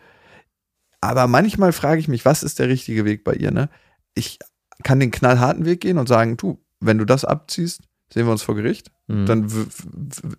[1.00, 3.52] aber manchmal frage ich mich, was ist der richtige Weg bei ihr?
[3.52, 3.68] Ne?
[4.14, 4.40] Ich
[4.82, 8.42] kann den knallharten Weg gehen und sagen, du, wenn du das abziehst, sehen wir uns
[8.42, 8.90] vor Gericht.
[9.06, 9.26] Mhm.
[9.26, 9.68] Dann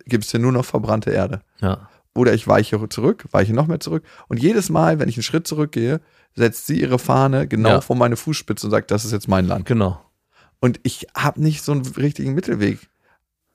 [0.04, 1.40] gibt es dir nur noch verbrannte Erde.
[1.60, 1.88] Ja.
[2.16, 4.04] Oder ich weiche zurück, weiche noch mehr zurück.
[4.28, 6.00] Und jedes Mal, wenn ich einen Schritt zurückgehe,
[6.34, 7.80] setzt sie ihre Fahne genau Ja.
[7.80, 9.66] vor meine Fußspitze und sagt, das ist jetzt mein Land.
[9.66, 10.00] Genau.
[10.60, 12.78] Und ich habe nicht so einen richtigen Mittelweg.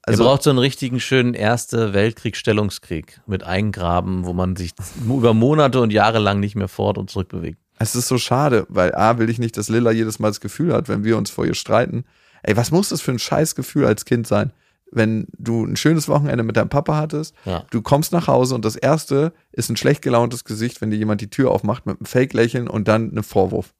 [0.04, 4.72] Also, Ihr braucht so einen richtigen schönen Erste Weltkrieg-Stellungskrieg mit Eingraben, wo man sich
[5.06, 7.60] über Monate und Jahre lang nicht mehr fort und zurück bewegt.
[7.78, 10.74] es ist so schade, weil A, will ich nicht, dass Lilla jedes Mal das Gefühl
[10.74, 12.06] hat, wenn wir uns vor ihr streiten.
[12.44, 14.52] Ey, was muss das für ein scheiß Gefühl als Kind sein,
[14.92, 17.64] wenn du ein schönes Wochenende mit deinem Papa hattest, Ja.
[17.72, 21.22] du kommst nach Hause und das erste ist ein schlecht gelauntes Gesicht, wenn dir jemand
[21.22, 23.74] die Tür aufmacht mit einem Fake-Lächeln und dann einem Vorwurf.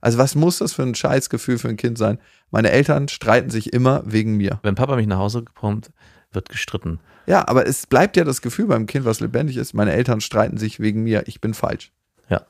[0.00, 2.18] Also was muss das für ein scheiß Gefühl für ein Kind sein?
[2.50, 4.58] Meine Eltern streiten sich immer wegen mir.
[4.62, 5.90] Wenn Papa mich nach Hause kommt,
[6.32, 6.98] wird gestritten.
[7.26, 9.74] Ja, aber es bleibt ja das Gefühl beim Kind, was lebendig ist.
[9.74, 11.92] Meine Eltern streiten sich wegen mir, ich bin falsch.
[12.28, 12.42] Ja.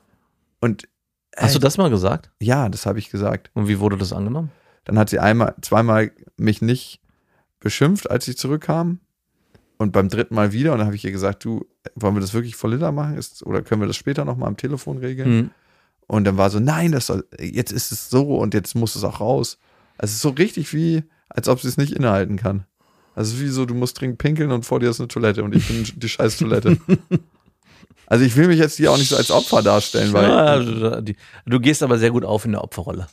[0.61, 0.87] Und
[1.37, 2.31] Hast du das mal gesagt?
[2.39, 3.51] ja, das habe ich gesagt.
[3.53, 4.51] Und wie wurde das angenommen?
[4.85, 7.01] Dann hat sie einmal, zweimal mich nicht
[7.63, 8.99] beschimpft, als ich zurückkam.
[9.77, 10.71] Und beim dritten Mal wieder.
[10.73, 13.17] Und dann habe ich ihr gesagt, du, wollen wir das wirklich vor Linda machen?
[13.17, 15.35] Ist, oder können wir das später nochmal am Telefon regeln?
[15.35, 15.49] Mhm.
[16.07, 19.03] Und dann war so, nein, das soll, jetzt ist es so und jetzt muss es
[19.03, 19.57] auch raus.
[19.97, 22.65] Also es ist so richtig wie, als ob sie es nicht innehalten kann.
[23.15, 25.67] Also wie so, du musst dringend pinkeln und vor dir ist eine Toilette und ich
[25.67, 26.77] bin die scheiß Toilette.
[28.07, 30.29] Also ich will mich jetzt hier auch nicht so als Opfer darstellen, weil.
[30.29, 33.07] Ja, du, die, du gehst aber sehr gut auf in der Opferrolle.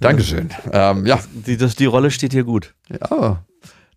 [0.00, 0.50] Dankeschön.
[0.72, 2.74] Ähm, ja, Die, das, die Rolle steht hier gut.
[2.88, 3.44] ja.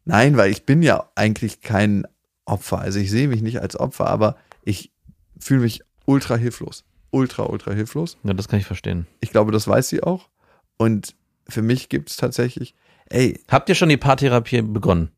[0.06, 2.06] Nein, weil ich bin ja eigentlich kein
[2.46, 2.80] Opfer.
[2.80, 4.92] Also ich sehe mich nicht als Opfer, aber ich
[5.40, 6.84] fühle mich ultra hilflos.
[7.12, 8.18] Ultra, ultra hilflos.
[8.24, 9.08] Ja, das kann ich verstehen.
[9.20, 10.30] Ich glaube, das weiß sie auch.
[10.78, 11.16] Und
[11.48, 12.76] für mich gibt es tatsächlich,
[13.10, 15.12] ey, Habt ihr schon die Paartherapie begonnen?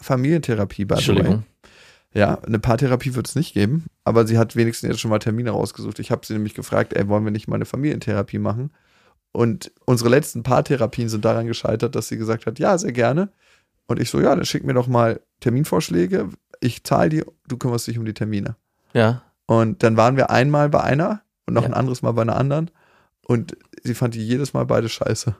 [0.00, 1.10] Familientherapie by the way.
[1.10, 1.46] Entschuldigung.
[2.12, 5.50] Ja, eine Paartherapie wird es nicht geben, aber sie hat wenigstens jetzt schon mal Termine
[5.50, 6.00] rausgesucht.
[6.00, 8.72] Ich habe sie nämlich gefragt, ey, wollen wir nicht mal eine Familientherapie machen?
[9.32, 13.30] Und unsere letzten Paartherapien sind daran gescheitert, dass sie gesagt hat, ja, sehr gerne.
[13.90, 16.28] Und ich so, ja, dann schick mir doch mal Terminvorschläge.
[16.60, 18.54] Ich zahle die, du kümmerst dich um die Termine.
[18.92, 19.22] Ja.
[19.46, 21.68] Und dann waren wir einmal bei einer und noch Ja.
[21.70, 22.70] ein anderes Mal bei einer anderen.
[23.26, 25.34] Und sie fand die jedes Mal beide scheiße.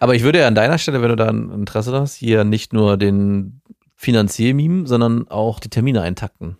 [0.00, 2.72] Aber ich würde ja an deiner Stelle, wenn du da ein Interesse hast, hier nicht
[2.72, 3.60] nur den
[3.94, 6.56] finanziell mimen, sondern auch die Termine eintakten.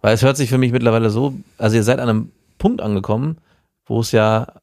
[0.00, 3.36] Weil es hört sich für mich mittlerweile so, also ihr seid an einem Punkt angekommen,
[3.84, 4.54] wo es ja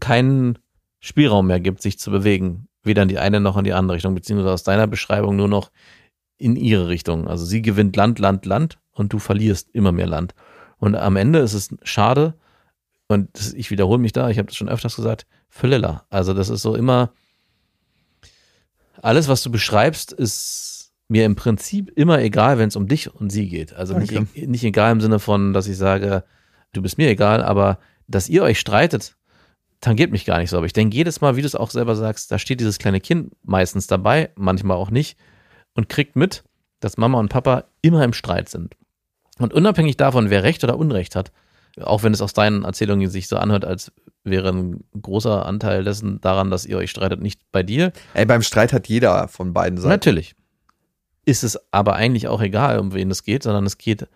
[0.00, 0.58] keinen
[1.00, 2.66] Spielraum mehr gibt, sich zu bewegen.
[2.84, 5.70] Weder in die eine noch in die andere Richtung, beziehungsweise aus deiner Beschreibung nur noch
[6.36, 7.26] in ihre Richtung.
[7.26, 10.34] Also sie gewinnt Land, Land, Land und du verlierst immer mehr Land.
[10.78, 12.34] Und am Ende ist es schade,
[13.08, 16.04] und das, ich wiederhole mich da, ich habe das schon öfters gesagt, für Lilla.
[16.10, 17.12] Also das ist so immer,
[19.02, 23.30] alles, was du beschreibst, ist mir im Prinzip immer egal, wenn es um dich und
[23.30, 23.74] sie geht.
[23.74, 26.24] Also nicht, e- nicht egal im Sinne von, dass ich sage,
[26.72, 29.16] du bist mir egal, aber dass ihr euch streitet,
[29.80, 30.56] tangiert mich gar nicht so.
[30.56, 33.00] Aber ich denke jedes Mal, wie du es auch selber sagst, da steht dieses kleine
[33.00, 35.18] Kind meistens dabei, manchmal auch nicht,
[35.74, 36.44] und kriegt mit,
[36.80, 38.76] dass Mama und Papa immer im Streit sind.
[39.38, 41.32] Und unabhängig davon, wer Recht oder Unrecht hat,
[41.80, 46.20] auch wenn es aus deinen Erzählungen sich so anhört, als wäre ein großer Anteil dessen
[46.20, 49.78] daran, dass ihr euch streitet, nicht bei dir, Ey, beim Streit hat jeder von beiden
[49.78, 49.90] Seiten.
[49.90, 50.34] Natürlich.
[51.24, 54.06] Ist es aber eigentlich auch egal, um wen es geht, sondern es geht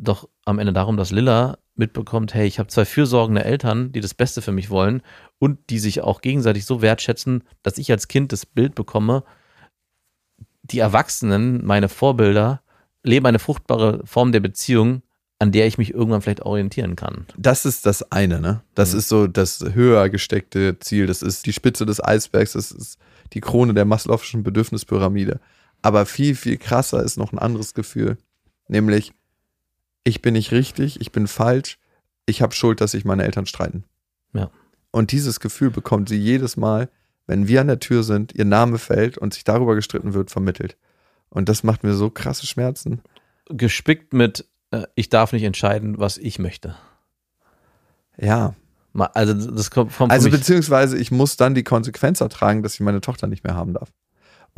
[0.00, 4.14] doch am Ende darum, dass Lilla mitbekommt, hey, ich habe zwei fürsorgende Eltern, die das
[4.14, 5.02] Beste für mich wollen
[5.38, 9.24] und die sich auch gegenseitig so wertschätzen, dass ich als Kind das Bild bekomme,
[10.62, 12.62] die Erwachsenen, meine Vorbilder,
[13.02, 15.02] leben eine fruchtbare Form der Beziehung,
[15.38, 17.26] an der ich mich irgendwann vielleicht orientieren kann.
[17.36, 18.62] Das ist das eine, ne?
[18.74, 18.98] Das Mhm.
[18.98, 21.06] ist so das höher gesteckte Ziel.
[21.06, 22.52] Das ist die Spitze des Eisbergs.
[22.52, 22.98] Das ist
[23.32, 25.40] die Krone der Maslow'schen Bedürfnispyramide.
[25.80, 28.18] Aber viel, viel krasser ist noch ein anderes Gefühl.
[28.66, 29.12] Nämlich,
[30.08, 31.78] ich bin nicht richtig, ich bin falsch,
[32.26, 33.84] ich habe Schuld, dass sich meine Eltern streiten.
[34.32, 34.50] Ja.
[34.90, 36.88] Und dieses Gefühl bekommt sie jedes Mal,
[37.26, 40.76] wenn wir an der Tür sind, ihr Name fällt und sich darüber gestritten wird, vermittelt.
[41.28, 43.02] Und das macht mir so krasse Schmerzen.
[43.50, 46.74] Gespickt mit, äh, ich darf nicht entscheiden, was ich möchte.
[48.16, 48.54] Ja.
[48.92, 52.80] Mal- Also das kommt vom Also beziehungsweise ich muss dann die Konsequenz ertragen, dass ich
[52.80, 53.90] meine Tochter nicht mehr haben darf.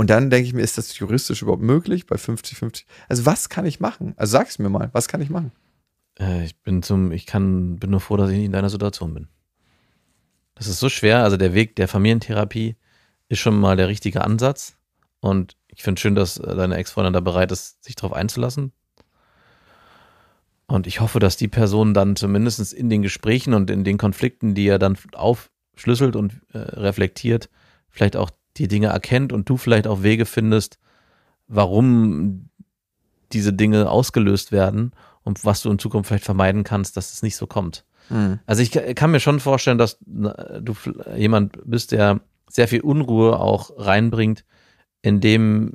[0.01, 2.85] Und dann denke ich mir, ist das juristisch überhaupt möglich bei 50-50?
[3.11, 4.15] Also was kann ich machen?
[4.17, 5.53] Also sag's mir mal, was kann ich machen?
[6.19, 9.13] Äh, ich bin zum, ich kann, bin nur froh, dass ich nicht in deiner Situation
[9.13, 9.29] bin.
[10.55, 11.23] Das ist so schwer.
[11.23, 12.77] Also der Weg der Familientherapie
[13.29, 14.79] ist schon mal der richtige Ansatz.
[15.21, 18.73] Und ich finde schön, dass deine Ex-Freundin da bereit ist, sich darauf einzulassen.
[20.67, 24.55] Und ich hoffe, dass die Person dann zumindest in den Gesprächen und in den Konflikten,
[24.55, 27.51] die er dann aufschlüsselt und äh, reflektiert,
[27.91, 30.79] vielleicht auch die Dinge erkennt und du vielleicht auch Wege findest,
[31.49, 32.49] warum
[33.33, 37.37] diese Dinge ausgelöst werden und was du in Zukunft vielleicht vermeiden kannst, dass es nicht
[37.37, 37.85] so kommt.
[38.47, 40.75] Also ich ka- kann mir schon vorstellen, dass du
[41.17, 44.45] jemand bist, der sehr viel Unruhe auch reinbringt,
[45.03, 45.73] in dem,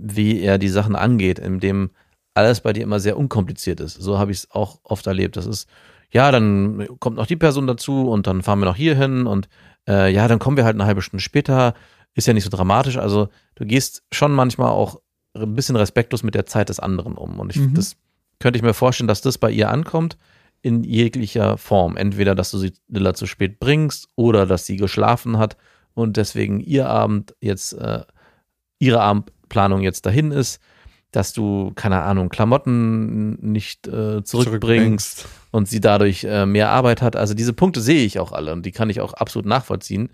[0.00, 1.90] wie er die Sachen angeht, in dem
[2.34, 3.94] alles bei dir immer sehr unkompliziert ist.
[3.94, 5.36] So habe ich es auch oft erlebt.
[5.36, 5.68] Das ist,
[6.10, 9.48] ja, dann kommt noch die Person dazu und dann fahren wir noch hier hin und
[9.88, 11.74] äh, ja, dann kommen wir halt eine halbe Stunde später.
[12.14, 12.96] Ist ja nicht so dramatisch.
[12.98, 15.00] Also du gehst schon manchmal auch
[15.34, 17.40] ein bisschen respektlos mit der Zeit des anderen um.
[17.40, 17.74] Und ich, Mhm.
[17.74, 17.96] das
[18.38, 20.16] könnte ich mir vorstellen, dass das bei ihr ankommt
[20.60, 21.96] in jeglicher Form.
[21.96, 25.56] Entweder, dass du sie Lilla zu spät bringst oder dass sie geschlafen hat
[25.94, 28.02] und deswegen ihr Abend jetzt, äh,
[28.78, 30.60] ihre Abendplanung jetzt dahin ist,
[31.12, 37.16] dass du, keine Ahnung, Klamotten nicht äh, zurückbringst und sie dadurch äh, mehr Arbeit hat.
[37.16, 40.08] Also diese Punkte sehe ich auch alle und die kann ich auch absolut nachvollziehen,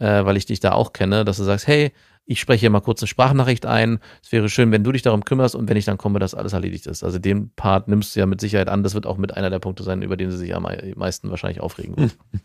[0.00, 1.92] äh, weil ich dich da auch kenne, dass du sagst, hey,
[2.26, 3.98] ich spreche hier mal kurz eine Sprachnachricht ein.
[4.22, 6.52] Es wäre schön, wenn du dich darum kümmerst und wenn ich dann komme, dass alles
[6.52, 7.02] erledigt ist.
[7.02, 8.82] Also den Part nimmst du ja mit Sicherheit an.
[8.82, 11.60] Das wird auch mit einer der Punkte sein, über den sie sich am meisten wahrscheinlich
[11.60, 12.16] aufregen wird.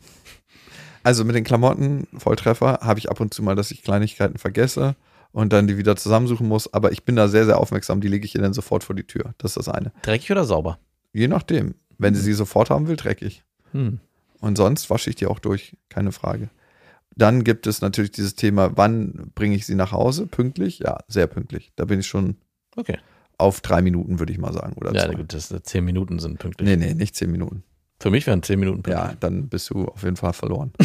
[1.03, 4.95] Also mit den Klamotten, Volltreffer, habe ich ab und zu mal, dass ich Kleinigkeiten vergesse
[5.31, 6.73] und dann die wieder zusammensuchen muss.
[6.73, 8.01] Aber ich bin da sehr, sehr aufmerksam.
[8.01, 9.35] Die lege ich ihr dann sofort vor die Tür.
[9.37, 9.91] Das ist das eine.
[10.01, 10.79] Dreckig oder sauber?
[11.13, 11.75] Je nachdem.
[11.99, 13.43] Wenn sie sie sofort haben will, dreckig.
[13.71, 13.99] Hm.
[14.41, 16.49] Und sonst wasche ich die auch durch, keine Frage.
[17.15, 20.27] Dann gibt es natürlich dieses Thema, wann bringe ich sie nach Hause?
[20.27, 20.79] Pünktlich?
[20.79, 21.71] Ja, sehr pünktlich.
[21.75, 22.35] Da bin ich schon
[22.75, 22.97] Okay.
[23.37, 24.73] auf drei Minuten, würde ich mal sagen.
[24.75, 25.15] Oder Ja, zwei.
[25.15, 26.67] gut, das zehn Minuten sind pünktlich.
[26.69, 27.63] Nee, nee, nicht zehn Minuten.
[28.01, 29.05] Für mich wären zehn Minuten pünktlich.
[29.11, 30.73] Ja, dann bist du auf jeden Fall verloren.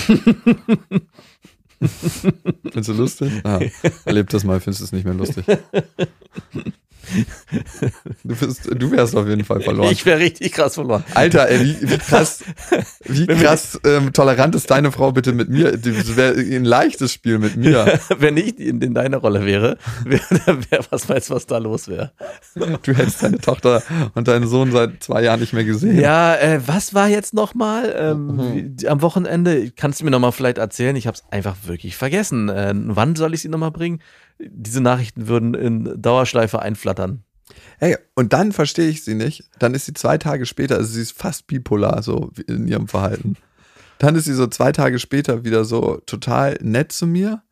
[1.80, 3.32] Findest du lustig?
[3.44, 3.60] Ah,
[4.04, 5.44] erleb das mal, findest du es nicht mehr lustig.
[8.24, 9.90] Du, bist, du wärst auf jeden Fall verloren.
[9.92, 11.02] Ich wäre richtig krass verloren.
[11.14, 12.42] Alter, ey, wie, wie krass,
[13.04, 15.76] wie krass ähm, tolerant ist deine Frau bitte mit mir?
[15.76, 17.98] Das wäre ein leichtes Spiel mit mir.
[18.18, 21.88] Wenn ich in, in deiner Rolle wäre, wäre wär, was weißt du, was da los
[21.88, 22.12] wäre.
[22.54, 23.82] Du hättest deine Tochter
[24.14, 25.98] und deinen Sohn seit zwei Jahren nicht mehr gesehen.
[25.98, 29.70] Ja, äh, was war jetzt nochmal ähm, wie- am Wochenende?
[29.74, 30.94] Kannst du mir nochmal vielleicht erzählen?
[30.96, 32.48] Ich habe es einfach wirklich vergessen.
[32.48, 34.00] Äh, wann soll ich sie nochmal bringen?
[34.40, 37.24] Diese Nachrichten würden in Dauerschleife einflattern.
[37.78, 39.44] Hey, und dann verstehe ich sie nicht.
[39.58, 43.36] Dann ist sie zwei Tage später, also sie ist fast bipolar so in ihrem Verhalten.
[43.98, 47.42] Dann ist sie so zwei Tage später wieder so total nett zu mir.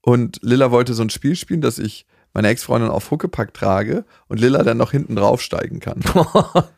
[0.00, 4.40] Und Lilla wollte so ein Spiel spielen, dass ich meine Ex-Freundin auf Huckepack trage und
[4.40, 6.00] Lilla dann noch hinten draufsteigen kann.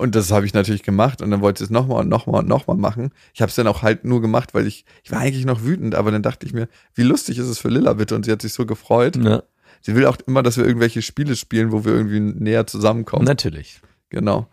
[0.00, 2.48] Und das habe ich natürlich gemacht und dann wollte sie es nochmal und nochmal und
[2.48, 3.10] nochmal machen.
[3.34, 5.94] Ich habe es dann auch halt nur gemacht, weil ich, ich war eigentlich noch wütend,
[5.94, 8.40] aber dann dachte ich mir, wie lustig ist es für Lilla bitte und sie hat
[8.40, 9.16] sich so gefreut.
[9.16, 9.42] Ja,
[9.82, 13.24] Sie will auch immer, dass wir irgendwelche Spiele spielen, wo wir irgendwie näher zusammenkommen.
[13.24, 13.80] natürlich.
[14.08, 14.48] Genau.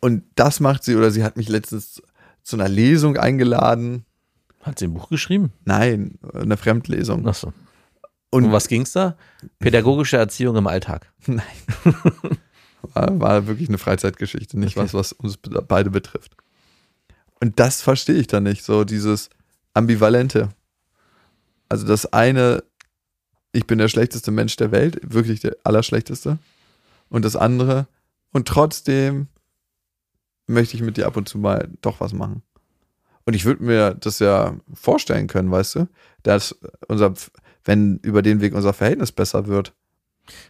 [0.00, 2.02] Und das macht sie, oder sie hat mich letztens
[2.42, 4.04] zu einer Lesung eingeladen.
[4.62, 5.52] Hat sie ein Buch geschrieben?
[5.64, 7.26] Nein, eine Fremdlesung.
[7.26, 7.52] Achso.
[8.30, 9.16] Und Um was ging's da?
[9.58, 11.12] Pädagogische Erziehung im Alltag.
[11.26, 11.42] Nein.
[12.82, 16.36] war, war wirklich eine Freizeitgeschichte, nicht was, was uns be- beide betrifft.
[17.40, 19.30] Und das verstehe ich dann nicht, so dieses
[19.74, 20.48] Ambivalente.
[21.68, 22.64] Also das eine,
[23.52, 26.38] ich bin der schlechteste Mensch der Welt, wirklich der allerschlechteste.
[27.08, 27.86] Und das andere,
[28.32, 29.28] und trotzdem
[30.46, 32.42] möchte ich mit dir ab und zu mal doch was machen.
[33.24, 35.88] Und ich würde mir das ja vorstellen können, weißt du,
[36.22, 37.14] dass unser,
[37.64, 39.74] wenn über den Weg unser Verhältnis besser wird.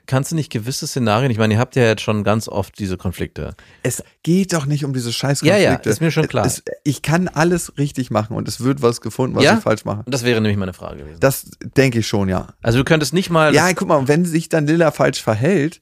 [0.07, 2.97] Kannst du nicht gewisse Szenarien, ich meine, ihr habt ja jetzt schon ganz oft diese
[2.97, 3.55] Konflikte.
[3.83, 6.47] Es geht doch nicht um diese scheiß Ja, ja, ist mir schon klar.
[6.47, 9.57] Es, ich kann alles richtig machen und es wird was gefunden, was Ja?
[9.59, 10.05] ich falsch mache.
[10.07, 11.21] Das wäre nämlich meine Frage gewesen.
[11.21, 12.49] Das denke ich schon, ja.
[12.63, 13.55] Also du könntest nicht mal.
[13.55, 15.81] Ja, guck mal, wenn sich dann Lilla falsch verhält,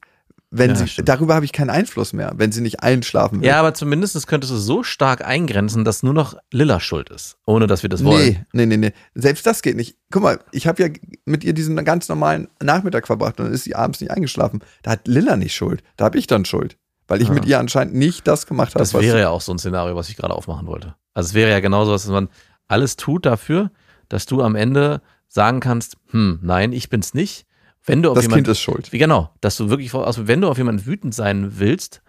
[0.51, 1.09] wenn Ja, sie, stimmt.
[1.09, 3.49] darüber habe ich keinen Einfluss mehr, wenn sie nicht einschlafen will.
[3.49, 7.67] Ja, aber zumindest könntest du so stark eingrenzen, dass nur noch Lilla schuld ist, ohne
[7.67, 8.47] dass wir das wollen.
[8.53, 8.93] Nee, nee, nee, nee.
[9.15, 9.97] Selbst das geht nicht.
[10.11, 10.89] Guck mal, ich habe ja
[11.25, 14.61] mit ihr diesen ganz normalen Nachmittag verbracht und dann ist sie abends nicht eingeschlafen.
[14.83, 15.83] Da hat Lilla nicht Schuld.
[15.97, 16.79] Da habe ich dann Schuld.
[17.09, 17.33] Weil ich Ah.
[17.35, 18.81] mit ihr anscheinend nicht das gemacht habe.
[18.81, 20.95] Das wäre ja auch so ein Szenario, was ich gerade aufmachen wollte.
[21.15, 22.29] Also es wäre ja genauso, dass man
[22.69, 23.71] alles tut dafür,
[24.09, 27.46] dass du am Ende sagen kannst, hm, nein, ich bin's nicht.
[27.87, 28.93] Wenn du auf das jemanden, Kind ist schuld.
[28.93, 32.03] wie genau, dass du wirklich, also wenn du auf jemanden wütend sein willst,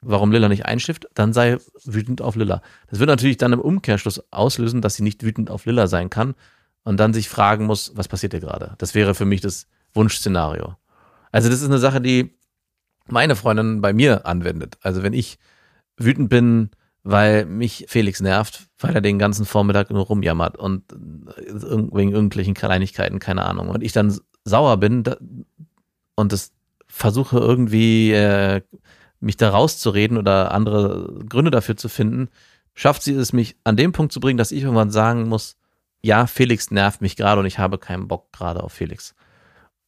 [0.00, 2.62] warum Lilla nicht einstifft, dann sei wütend auf Lilla.
[2.88, 6.34] Das wird natürlich dann im Umkehrschluss auslösen, dass sie nicht wütend auf Lilla sein kann
[6.82, 8.74] und dann sich fragen muss, was passiert hier gerade?
[8.78, 10.76] Das wäre für mich das Wunschszenario.
[11.30, 12.36] Also das ist eine Sache, die
[13.06, 14.78] meine Freundin bei mir anwendet.
[14.82, 15.38] Also wenn ich
[15.96, 16.70] wütend bin,
[17.04, 23.18] weil mich Felix nervt, weil er den ganzen Vormittag nur rumjammert und wegen irgendwelchen Kleinigkeiten,
[23.18, 23.68] keine Ahnung.
[23.68, 25.04] Und ich dann sauer bin
[26.14, 26.52] und das
[26.86, 28.62] versuche irgendwie äh,
[29.20, 32.28] mich da rauszureden oder andere Gründe dafür zu finden,
[32.74, 35.56] schafft sie es, mich an dem Punkt zu bringen, dass ich irgendwann sagen muss,
[36.02, 39.14] ja, Felix nervt mich gerade und ich habe keinen Bock gerade auf Felix.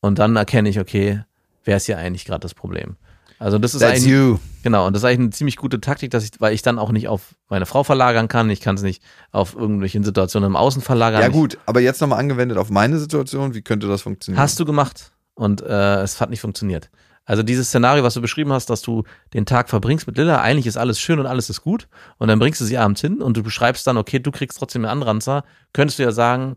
[0.01, 1.25] Und dann erkenne ich, okay,
[1.64, 2.97] wer ist hier eigentlich gerade das Problem?
[3.44, 4.38] Also das ist That's eigentlich, you.
[4.62, 6.90] Genau, und das ist eigentlich eine ziemlich gute Taktik, dass ich, weil ich dann auch
[6.90, 9.02] nicht auf meine Frau verlagern kann, ich kann es nicht
[9.33, 11.20] auf irgendwelche Situationen im Außen verlagern.
[11.20, 14.42] Ja gut, aber jetzt nochmal angewendet auf meine Situation, wie könnte das funktionieren?
[14.42, 16.88] Hast du gemacht und äh, es hat nicht funktioniert.
[17.26, 19.02] Also dieses Szenario, was du beschrieben hast, dass du
[19.35, 22.38] den Tag verbringst mit Lilla, eigentlich ist alles schön und alles ist gut und dann
[22.38, 25.44] bringst du sie abends hin und du beschreibst dann, okay, du kriegst trotzdem einen Anranzer,
[25.74, 26.57] könntest du ja sagen,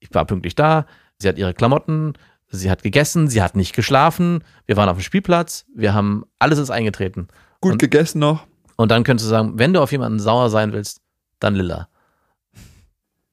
[0.00, 0.84] ich war pünktlich da,
[1.18, 2.12] sie hat ihre Klamotten,
[2.56, 6.58] sie hat gegessen, sie hat nicht geschlafen, wir waren auf dem Spielplatz, wir haben, alles
[6.58, 7.28] ist eingetreten.
[7.60, 8.46] Gut und- gegessen noch?
[8.76, 11.00] Und dann könntest du sagen, wenn du auf jemanden sauer sein willst,
[11.40, 11.88] dann Lilla.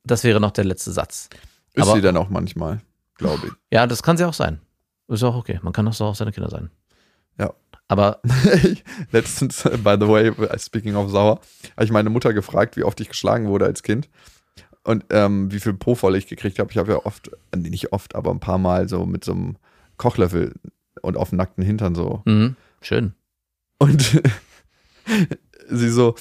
[0.05, 1.29] Das wäre noch der letzte Satz.
[1.73, 2.81] Ist Aber- sie dann auch manchmal,
[3.15, 3.53] glaube ich.
[3.71, 4.59] Ja, das kann sie auch sein.
[5.07, 5.59] Ist auch okay.
[5.63, 6.69] Man kann auch so auf seine Kinder sein.
[7.39, 7.53] Ja.
[7.87, 8.21] Aber
[9.11, 11.39] Letztens, by the way, speaking of sauer,
[11.75, 14.09] habe ich meine Mutter gefragt, wie oft ich geschlagen wurde als Kind.
[14.83, 16.71] Und ähm, wie viel Po-Voll ich gekriegt habe.
[16.71, 19.31] Ich habe ja oft, äh, nee, nicht oft, aber ein paar Mal so mit so
[19.31, 19.55] einem
[19.97, 20.53] Kochlöffel
[21.01, 22.21] und auf dem nackten Hintern so.
[22.25, 22.55] Mhm.
[22.81, 23.13] Schön.
[23.77, 24.21] Und
[25.69, 26.15] sie so,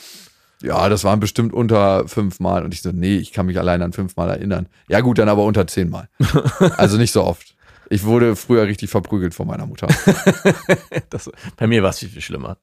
[0.63, 2.65] ja, das waren bestimmt unter fünfmal.
[2.65, 4.69] Und ich so, nee, ich kann mich allein an fünfmal erinnern.
[4.89, 6.09] Ja, gut, dann aber unter zehnmal.
[6.77, 7.57] Also nicht so oft.
[7.91, 9.89] Ich wurde früher richtig verprügelt von meiner Mutter.
[11.11, 12.57] Das, bei mir war es viel, viel schlimmer.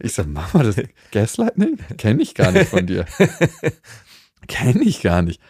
[0.00, 0.76] Ich sag, Mama, das
[1.10, 3.06] Gaslighting kenne ich gar nicht von dir.
[4.46, 5.40] Kenne ich gar nicht.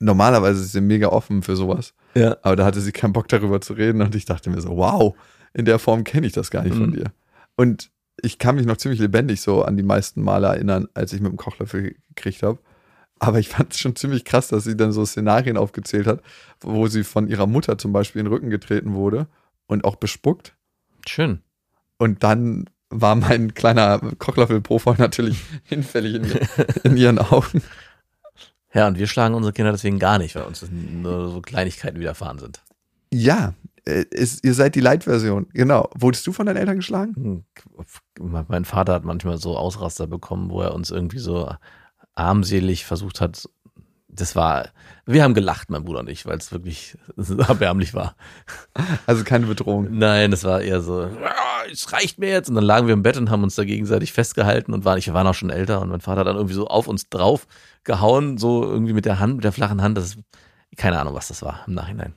[0.00, 1.94] Normalerweise ist sie mega offen für sowas.
[2.14, 2.36] Ja.
[2.42, 5.14] Aber da hatte sie keinen Bock darüber zu reden und ich dachte mir so, wow,
[5.54, 6.94] in der Form kenne ich das gar nicht von Mhm.
[6.94, 7.04] dir.
[7.56, 7.90] Und
[8.22, 11.30] ich kann mich noch ziemlich lebendig so an die meisten Male erinnern, als ich mit
[11.32, 12.58] dem Kochlöffel gekriegt habe.
[13.18, 16.20] Aber ich fand es schon ziemlich krass, dass sie dann so Szenarien aufgezählt hat,
[16.60, 19.28] wo sie von ihrer Mutter zum Beispiel in den Rücken getreten wurde
[19.66, 20.56] und auch bespuckt.
[21.06, 21.40] Schön.
[21.98, 26.26] Und dann war mein kleiner Kochlöffel-Profil natürlich hinfällig in,
[26.82, 27.62] in ihren Augen.
[28.74, 32.38] Ja, und wir schlagen unsere Kinder deswegen gar nicht, weil uns nur so Kleinigkeiten widerfahren
[32.38, 32.62] sind.
[33.12, 33.54] Ja,
[33.84, 35.48] äh, ist, ihr seid die Light-Version.
[35.52, 35.90] Genau.
[35.94, 37.44] Wurdest du von deinen Eltern geschlagen?
[38.18, 41.52] Hm, Mein Vater hat manchmal so Ausraster bekommen, wo er uns irgendwie so
[42.14, 43.48] armselig versucht hat.
[44.14, 44.68] Das war,
[45.06, 48.14] wir haben gelacht, mein Bruder und ich, weil es wirklich erbärmlich war.
[49.06, 49.88] Also keine Bedrohung.
[49.90, 51.34] Nein, das war eher so, "Ja,
[51.70, 52.48] es reicht mir jetzt.
[52.48, 55.06] Und dann lagen wir im Bett und haben uns da gegenseitig festgehalten und waren, ich
[55.06, 57.46] wir waren auch schon älter und mein Vater hat dann irgendwie so auf uns drauf
[57.84, 59.96] gehauen, so irgendwie mit der Hand, mit der flachen Hand.
[59.96, 60.16] Das
[60.76, 62.14] keine Ahnung, was das war im Nachhinein.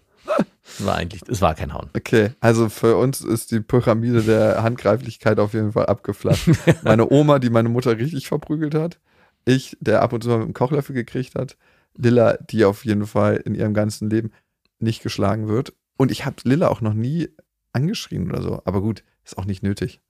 [0.80, 1.90] War eigentlich, es war kein Hauen.
[1.96, 6.50] Okay, also für uns ist die Pyramide der Handgreiflichkeit auf jeden Fall abgeflacht.
[6.84, 9.00] Meine Oma, die meine Mutter richtig verprügelt hat.
[9.46, 11.56] Ich, der ab und zu mal mit dem Kochlöffel gekriegt hat.
[11.98, 14.32] Lilla, die auf jeden Fall in ihrem ganzen Leben
[14.80, 15.74] nicht geschlagen wird.
[15.98, 17.30] Und ich habe Lilla auch noch nie
[17.74, 18.62] angeschrien oder so.
[18.66, 20.02] Aber gut, ist auch nicht nötig.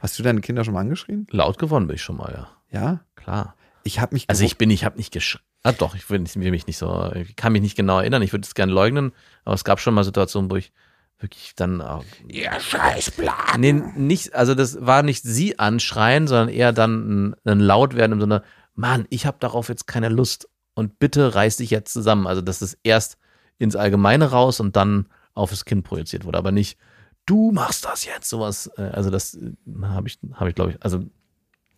[0.00, 1.26] Hast du deine Kinder schon mal angeschrien?
[1.30, 2.48] Laut gewonnen bin ich schon mal, ja.
[2.80, 3.00] Ja?
[3.14, 3.54] Klar.
[3.84, 5.42] Ich habe mich Also ich bin, ich habe nicht geschrien.
[5.64, 8.22] Ah, doch, ich will, nicht- will mich nicht so, ich kann mich nicht genau erinnern.
[8.22, 9.12] Ich würde es gerne leugnen,
[9.44, 10.72] aber es gab schon mal Situationen, wo ich
[11.20, 12.04] wirklich dann auch.
[12.26, 13.60] Ihr Scheißplan.
[13.60, 18.12] Nee, nicht, also das war nicht sie anschreien, sondern eher dann ein, ein laut werden
[18.12, 18.42] im Sinne,
[18.74, 22.26] Mann, ich habe darauf jetzt keine Lust und bitte reiß dich jetzt zusammen.
[22.26, 23.18] Also dass es erst
[23.58, 26.78] ins Allgemeine raus und dann auf das Kind projiziert wurde, aber nicht,
[27.26, 28.70] du machst das jetzt, sowas.
[28.76, 29.38] äh, Also das
[29.82, 31.04] habe ich, habe ich glaube ich, also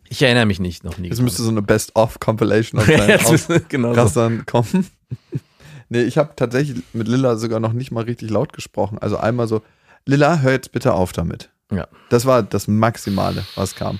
[0.08, 1.08] ich erinnere mich nicht, noch nie.
[1.10, 2.80] Es müsste so eine Best-of-Compilation
[3.24, 4.00] aus deinen genau so.
[4.00, 4.86] Rastern kommen.
[5.88, 8.98] nee, ich habe tatsächlich mit Lilla sogar noch nicht mal richtig laut gesprochen.
[8.98, 9.62] Also einmal so,
[10.06, 11.50] Lilla, hör jetzt bitte auf damit.
[11.72, 11.88] Ja.
[12.10, 13.98] Das war das Maximale, was kam.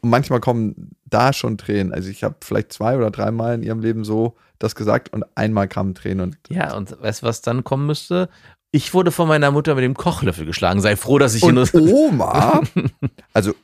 [0.00, 1.92] Und manchmal kommen da schon Tränen.
[1.92, 5.68] Also ich habe vielleicht zwei oder dreimal in ihrem Leben so das gesagt und einmal
[5.68, 8.28] kamen Tränen und Ja, und weißt du, was dann kommen müsste?
[8.72, 10.80] Ich wurde von meiner Mutter mit dem Kochlöffel geschlagen.
[10.80, 11.88] Sei froh, dass ich hier Und nur.
[11.92, 12.62] Oma,
[13.32, 13.54] also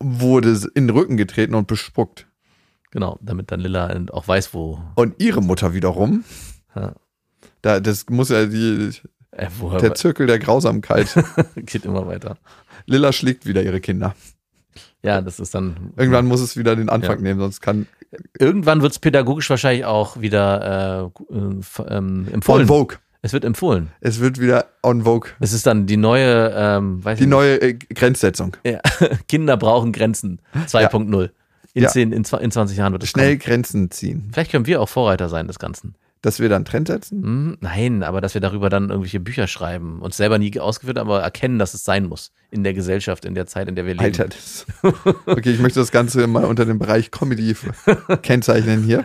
[0.00, 2.26] wurde in den Rücken getreten und bespuckt.
[2.90, 4.80] Genau, damit dann Lilla auch weiß, wo.
[4.94, 6.24] Und ihre Mutter wiederum,
[6.74, 6.94] Ja.
[7.62, 8.90] da, das muss ja die,
[9.30, 9.48] Äh,
[9.80, 11.14] der Zirkel der Grausamkeit.
[11.56, 12.38] geht immer weiter.
[12.86, 14.14] Lilla schlägt wieder ihre Kinder.
[15.02, 15.92] Ja, das ist dann.
[15.96, 17.22] Irgendwann muss es wieder den Anfang Ja.
[17.22, 17.86] nehmen, sonst kann
[18.38, 22.62] Irgendwann wird es pädagogisch wahrscheinlich auch wieder äh, äh, f- ähm, empfohlen.
[22.62, 22.96] on Vogue.
[23.20, 23.90] Es wird empfohlen.
[24.00, 25.30] Es wird wieder on Vogue.
[25.40, 28.56] Es ist dann die neue, ähm, weiß Die ich neue äh, Grenzsetzung.
[28.64, 28.74] nicht.
[29.00, 29.08] Ja.
[29.28, 31.30] Kinder brauchen Grenzen 2.0.
[31.74, 31.88] In, Ja.
[31.90, 33.40] 10, in, zwa- in 20 Jahren wird es Schnell kommen.
[33.40, 34.30] Grenzen ziehen.
[34.32, 35.94] Vielleicht können wir auch Vorreiter sein des Ganzen.
[36.20, 37.22] Dass wir dann Trend setzen?
[37.22, 40.00] Hm, nein, aber dass wir darüber dann irgendwelche Bücher schreiben.
[40.00, 42.32] Uns selber nie ausgeführt, aber erkennen, dass es sein muss.
[42.50, 44.04] In der Gesellschaft, in der Zeit, in der wir leben.
[44.04, 44.66] Alter, das.
[45.26, 47.54] Okay, ich möchte das Ganze mal unter dem Bereich Comedy
[48.22, 49.04] kennzeichnen hier.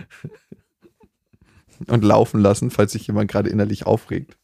[1.87, 4.37] Und laufen lassen, falls sich jemand gerade innerlich aufregt.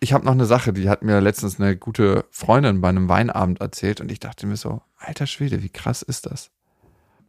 [0.00, 3.60] Ich habe noch eine Sache, die hat mir letztens eine gute Freundin bei einem Weinabend
[3.60, 6.50] erzählt und ich dachte mir so, alter Schwede, wie krass ist das?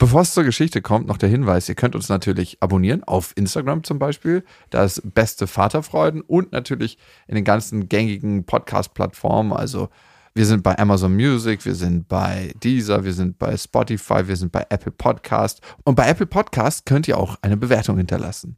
[0.04, 3.86] Bevor es zur Geschichte kommt, noch der Hinweis, ihr könnt uns natürlich abonnieren, auf Instagram
[3.86, 9.88] zum Beispiel, da ist beste Vaterfreuden und natürlich in den ganzen gängigen Podcast-Plattformen, also
[10.36, 14.52] wir sind bei Amazon Music, wir sind bei Deezer, wir sind bei Spotify, wir sind
[14.52, 18.58] bei Apple Podcast und bei Apple Podcast könnt ihr auch eine Bewertung hinterlassen.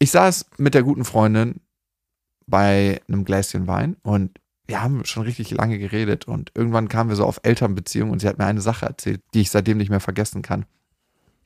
[0.00, 1.60] Ich saß mit der guten Freundin
[2.48, 7.16] bei einem Gläschen Wein und wir haben schon richtig lange geredet und irgendwann kamen wir
[7.16, 10.00] so auf Elternbeziehungen und sie hat mir eine Sache erzählt, die ich seitdem nicht mehr
[10.00, 10.66] vergessen kann.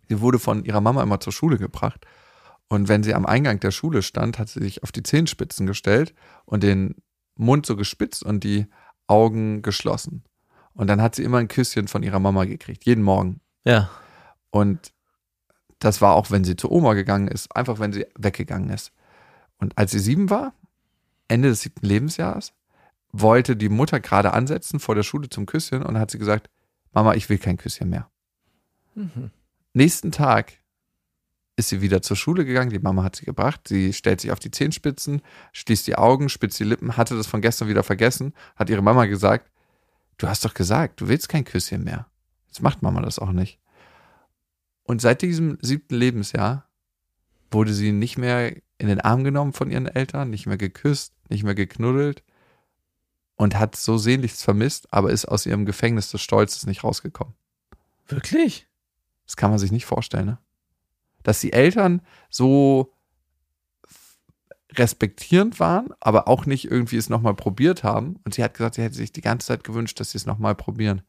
[0.08, 2.06] Sie wurde von ihrer Mama immer zur Schule gebracht
[2.68, 6.14] und wenn sie am Eingang der Schule stand, hat sie sich auf die Zehenspitzen gestellt
[6.44, 6.94] und den
[7.34, 8.66] Mund so gespitzt und die
[9.08, 10.22] Augen geschlossen.
[10.72, 13.40] Und dann hat sie immer ein Küsschen von ihrer Mama gekriegt, jeden Morgen.
[13.64, 13.90] Ja.
[14.50, 14.92] Und
[15.80, 18.92] das war auch, wenn sie zur Oma gegangen ist, einfach wenn sie weggegangen ist.
[19.58, 20.54] Und als sie sieben war,
[21.26, 22.52] Ende des siebten Lebensjahres,
[23.12, 26.48] wollte die Mutter gerade ansetzen vor der Schule zum Küsschen und hat sie gesagt,
[26.92, 28.10] Mama, ich will kein Küsschen mehr.
[29.72, 30.52] Nächsten Tag
[31.56, 32.70] ist sie wieder zur Schule gegangen.
[32.70, 33.68] Die Mama hat sie gebracht.
[33.68, 37.40] Sie stellt sich auf die Zehenspitzen, schließt die Augen, spitzt die Lippen, hatte das von
[37.40, 39.50] gestern wieder vergessen, hat ihre Mama gesagt,
[40.18, 42.06] du hast doch gesagt, du willst kein Küsschen mehr.
[42.46, 43.60] Jetzt macht Mama das auch nicht.
[44.82, 46.68] Und seit diesem siebten Lebensjahr
[47.50, 51.44] wurde sie nicht mehr in den Arm genommen von ihren Eltern, nicht mehr geküsst, nicht
[51.44, 52.24] mehr geknuddelt
[53.40, 57.32] und hat so sehnlichst vermisst, aber ist aus ihrem Gefängnis des Stolzes nicht rausgekommen.
[58.06, 58.68] Wirklich?
[59.24, 60.38] Das kann man sich nicht vorstellen, ne?
[61.22, 62.92] Dass die Eltern so
[64.72, 68.16] respektierend waren, aber auch nicht irgendwie es nochmal probiert haben.
[68.24, 70.54] Und sie hat gesagt, sie hätte sich die ganze Zeit gewünscht, dass sie es nochmal
[70.54, 71.00] probieren.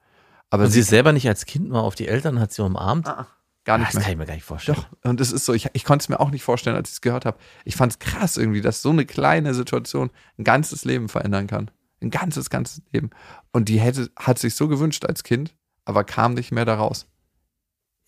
[0.50, 3.08] Aber Und sie ist selber nicht als Kind mal auf die Eltern, hat sie umarmt?
[3.08, 3.28] Ah,
[3.66, 4.04] gar Ah, nicht das mehr.
[4.04, 4.78] kann ich mir gar nicht vorstellen.
[4.78, 6.94] Doch, und es ist so, ich, ich konnte es mir auch nicht vorstellen, als ich
[6.96, 7.38] es gehört habe.
[7.66, 11.70] Ich fand es krass irgendwie, dass so eine kleine Situation ein ganzes Leben verändern kann.
[12.02, 13.12] Ein ganzes, ganzes Leben.
[13.52, 17.08] Und die hätte, hat sich so gewünscht als Kind, aber kam nicht mehr da raus.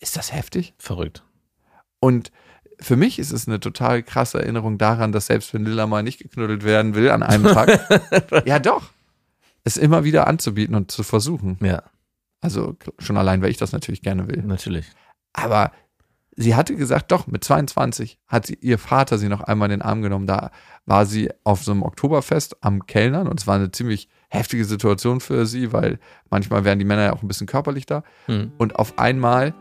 [0.00, 0.74] Ist das heftig?
[0.78, 1.24] Verrückt.
[2.00, 2.32] Und
[2.80, 6.18] für mich ist es eine total krasse Erinnerung daran, dass selbst wenn Lilla mal nicht
[6.18, 7.88] geknuddelt werden will an einem Tag,
[8.46, 8.90] ja doch,
[9.62, 11.56] es immer wieder anzubieten und zu versuchen.
[11.62, 11.82] Ja,
[12.40, 14.42] Also schon allein, weil ich das natürlich gerne will.
[14.42, 14.86] natürlich.
[15.32, 15.72] Aber
[16.36, 19.82] sie hatte gesagt, doch, mit 22 hat sie, ihr Vater sie noch einmal in den
[19.82, 20.26] Arm genommen.
[20.26, 20.50] Da
[20.86, 25.20] war sie auf so einem Oktoberfest am Kellnern und es war eine ziemlich heftige Situation
[25.20, 25.98] für sie, weil
[26.30, 28.02] manchmal wären die Männer ja auch ein bisschen körperlich da.
[28.26, 28.52] Hm.
[28.58, 29.54] Und auf einmal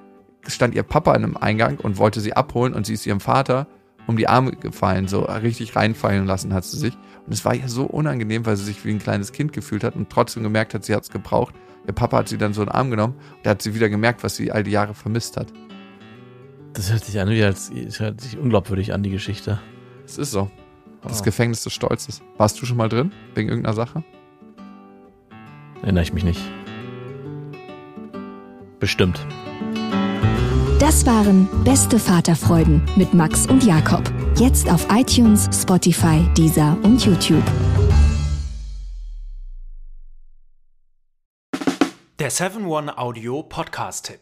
[0.47, 3.67] stand ihr Papa in einem Eingang und wollte sie abholen und sie ist ihrem Vater
[4.05, 6.97] um die Arme gefallen, so richtig reinfallen lassen hat sie sich.
[7.25, 9.95] Und es war ihr so unangenehm, weil sie sich wie ein kleines Kind gefühlt hat
[9.95, 11.55] und trotzdem gemerkt hat, sie hat es gebraucht.
[11.87, 13.87] Ihr Papa hat sie dann so in den Arm genommen und da hat sie wieder
[13.87, 15.47] gemerkt, was sie all die Jahre vermisst hat.
[16.73, 19.59] Das hört sich an wie als das hört sich unglaubwürdig an, die Geschichte.
[20.05, 20.49] Es ist so.
[21.03, 21.23] Das Wow.
[21.25, 22.21] Gefängnis des Stolzes.
[22.37, 23.11] Warst du schon mal drin?
[23.35, 24.03] Wegen irgendeiner Sache?
[25.81, 26.39] Erinnere ich mich nicht.
[28.79, 29.25] Bestimmt.
[30.79, 34.03] Das waren Beste Vaterfreuden mit Max und Jakob.
[34.37, 37.43] Jetzt auf iTunes, Spotify, Deezer und YouTube.
[42.19, 44.21] Der 7-One-Audio-Podcast-Tipp.